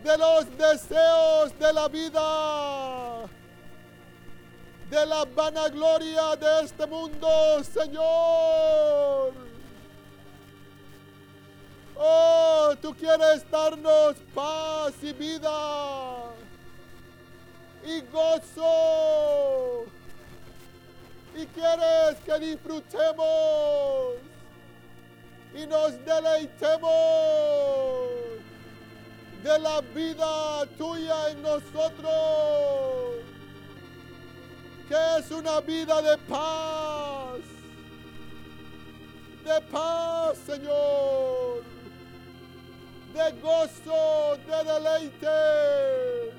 de 0.04 0.18
los 0.18 0.58
deseos 0.58 1.60
de 1.60 1.74
la 1.74 1.88
vida, 1.90 3.28
de 4.90 5.06
la 5.06 5.26
vanagloria 5.26 6.36
de 6.38 6.64
este 6.64 6.88
mundo, 6.88 7.28
Señor. 7.74 9.51
Oh, 11.98 12.74
tú 12.82 12.96
quieres 12.96 13.50
darnos 13.50 14.16
paz 14.34 14.94
y 15.02 15.14
vida 15.14 16.32
y 17.86 18.02
gozo. 18.12 19.86
Y 21.36 21.46
quieres 21.48 22.18
que 22.26 22.40
disfrutemos 22.40 24.16
y 25.54 25.66
nos 25.66 26.06
deleitemos 26.06 26.92
de 29.44 29.60
la 29.60 29.82
vida 29.82 30.66
tuya 30.78 31.32
en 31.32 31.42
nosotros, 31.42 33.16
que 34.88 35.18
es 35.18 35.32
una 35.32 35.60
vida 35.62 36.02
de 36.02 36.18
paz, 36.30 37.40
de 39.44 39.62
paz, 39.72 40.38
Señor, 40.46 41.64
de 43.14 43.32
gozo, 43.42 44.38
de 44.48 44.64
deleites. 44.64 46.34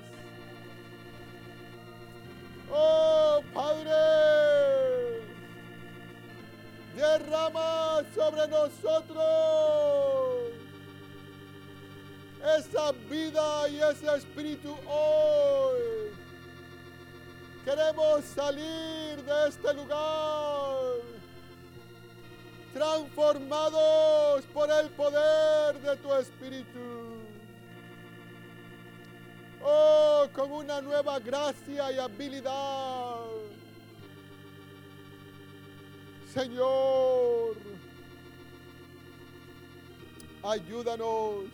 Oh 2.71 3.43
Padre, 3.53 5.23
derrama 6.97 8.03
sobre 8.15 8.49
nosotros 8.49 9.23
esa 12.59 12.93
vida 13.11 13.69
y 13.69 13.81
ese 13.81 14.17
espíritu 14.17 14.75
hoy. 14.87 16.13
Queremos 17.65 18.25
salir 18.25 19.23
de 19.23 19.49
este 19.49 19.75
lugar 19.75 20.62
transformados 22.83 24.45
por 24.53 24.69
el 24.69 24.89
poder 24.91 25.81
de 25.81 25.97
tu 25.99 26.13
espíritu. 26.15 26.81
Oh, 29.65 30.27
con 30.33 30.51
una 30.51 30.81
nueva 30.81 31.21
gracia 31.21 31.93
y 31.93 31.99
habilidad. 31.99 33.21
Señor, 36.35 37.57
ayúdanos. 40.43 41.45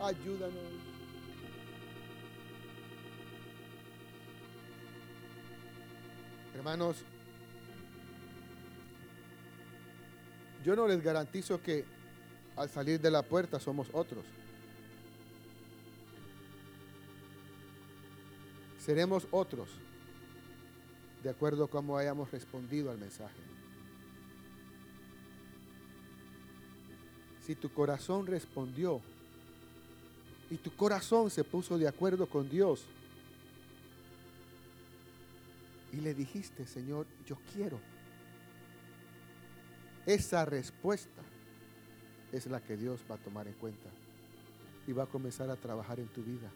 Ayúdanos. 0.00 0.84
Hermanos, 6.56 7.04
yo 10.64 10.74
no 10.74 10.88
les 10.88 11.02
garantizo 11.02 11.60
que 11.62 11.84
al 12.56 12.70
salir 12.70 13.00
de 13.00 13.10
la 13.10 13.22
puerta 13.22 13.60
somos 13.60 13.88
otros. 13.92 14.24
Seremos 18.84 19.26
otros 19.30 19.68
de 21.22 21.30
acuerdo 21.30 21.64
a 21.64 21.68
cómo 21.68 21.96
hayamos 21.96 22.30
respondido 22.30 22.90
al 22.90 22.98
mensaje. 22.98 23.34
Si 27.46 27.54
tu 27.54 27.70
corazón 27.70 28.26
respondió 28.26 29.00
y 30.50 30.56
tu 30.56 30.74
corazón 30.76 31.30
se 31.30 31.44
puso 31.44 31.76
de 31.76 31.88
acuerdo 31.88 32.26
con 32.26 32.48
Dios 32.48 32.84
y 35.92 35.96
le 35.96 36.14
dijiste, 36.14 36.66
Señor, 36.66 37.06
yo 37.26 37.36
quiero, 37.52 37.78
esa 40.06 40.44
respuesta 40.44 41.22
es 42.32 42.46
la 42.46 42.60
que 42.60 42.76
Dios 42.76 43.00
va 43.10 43.14
a 43.14 43.18
tomar 43.18 43.46
en 43.46 43.54
cuenta 43.54 43.90
y 44.86 44.92
va 44.92 45.04
a 45.04 45.06
comenzar 45.06 45.48
a 45.50 45.56
trabajar 45.56 46.00
en 46.00 46.08
tu 46.08 46.22
vida. 46.22 46.50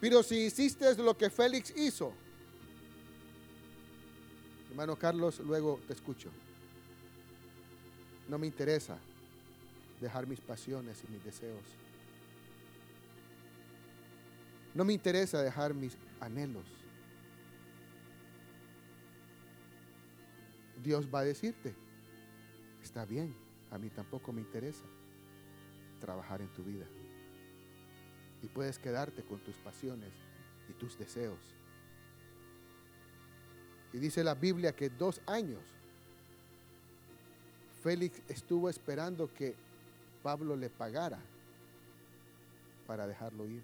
Pero 0.00 0.22
si 0.22 0.36
hiciste 0.46 0.94
lo 0.96 1.16
que 1.16 1.30
Félix 1.30 1.72
hizo, 1.76 2.12
hermano 4.70 4.96
Carlos, 4.96 5.38
luego 5.40 5.80
te 5.86 5.92
escucho. 5.92 6.30
No 8.28 8.38
me 8.38 8.46
interesa 8.46 8.98
dejar 10.00 10.26
mis 10.26 10.40
pasiones 10.40 11.02
y 11.06 11.12
mis 11.12 11.24
deseos. 11.24 11.64
No 14.74 14.84
me 14.84 14.92
interesa 14.92 15.42
dejar 15.42 15.72
mis 15.72 15.96
anhelos. 16.20 16.64
Dios 20.84 21.08
va 21.12 21.20
a 21.20 21.24
decirte, 21.24 21.74
está 22.82 23.06
bien, 23.06 23.34
a 23.70 23.78
mí 23.78 23.88
tampoco 23.88 24.32
me 24.32 24.42
interesa 24.42 24.84
trabajar 25.98 26.42
en 26.42 26.52
tu 26.52 26.62
vida. 26.62 26.86
Y 28.42 28.48
puedes 28.48 28.78
quedarte 28.78 29.24
con 29.24 29.40
tus 29.40 29.56
pasiones 29.56 30.12
y 30.68 30.74
tus 30.74 30.98
deseos. 30.98 31.40
Y 33.94 33.98
dice 33.98 34.22
la 34.22 34.34
Biblia 34.34 34.76
que 34.76 34.90
dos 34.90 35.22
años 35.26 35.62
Félix 37.82 38.20
estuvo 38.28 38.68
esperando 38.68 39.32
que 39.32 39.54
Pablo 40.22 40.56
le 40.56 40.68
pagara 40.68 41.20
para 42.86 43.06
dejarlo 43.06 43.46
ir. 43.46 43.62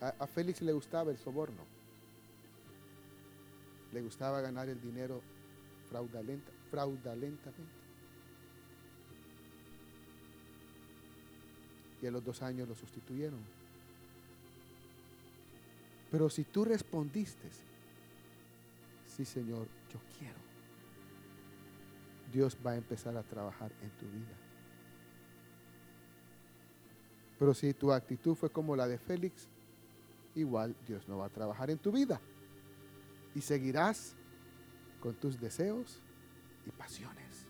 A, 0.00 0.26
Félix 0.26 0.62
le 0.62 0.72
gustaba 0.72 1.10
el 1.10 1.18
soborno. 1.18 1.77
Le 3.92 4.02
gustaba 4.02 4.40
ganar 4.40 4.68
el 4.68 4.80
dinero 4.80 5.22
fraudulenta, 5.88 6.52
fraudulentamente. 6.70 7.78
Y 12.00 12.06
a 12.06 12.10
los 12.10 12.24
dos 12.24 12.42
años 12.42 12.68
lo 12.68 12.74
sustituyeron. 12.74 13.40
Pero 16.10 16.30
si 16.30 16.44
tú 16.44 16.64
respondiste, 16.64 17.48
sí 19.06 19.24
Señor, 19.24 19.66
yo 19.92 20.00
quiero, 20.18 20.38
Dios 22.32 22.56
va 22.64 22.72
a 22.72 22.76
empezar 22.76 23.16
a 23.16 23.22
trabajar 23.22 23.72
en 23.82 23.90
tu 23.90 24.06
vida. 24.06 24.36
Pero 27.38 27.54
si 27.54 27.72
tu 27.74 27.92
actitud 27.92 28.34
fue 28.34 28.50
como 28.50 28.74
la 28.74 28.88
de 28.88 28.98
Félix, 28.98 29.48
igual 30.34 30.74
Dios 30.86 31.06
no 31.08 31.18
va 31.18 31.26
a 31.26 31.30
trabajar 31.30 31.70
en 31.70 31.78
tu 31.78 31.92
vida. 31.92 32.20
Y 33.34 33.40
seguirás 33.40 34.14
con 35.00 35.14
tus 35.14 35.40
deseos 35.40 36.00
y 36.66 36.70
pasiones. 36.70 37.46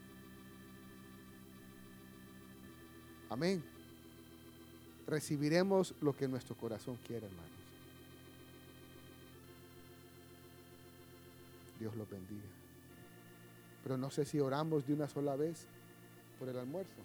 Amén. 3.30 3.62
Recibiremos 5.06 5.94
lo 6.00 6.14
que 6.16 6.28
nuestro 6.28 6.56
corazón 6.56 6.98
quiere, 7.06 7.26
hermanos. 7.26 7.50
Dios 11.78 11.94
los 11.96 12.08
bendiga. 12.10 12.48
Pero 13.82 13.96
no 13.96 14.10
sé 14.10 14.24
si 14.24 14.40
oramos 14.40 14.86
de 14.86 14.94
una 14.94 15.08
sola 15.08 15.36
vez 15.36 15.66
por 16.38 16.48
el 16.48 16.58
almuerzo. 16.58 17.00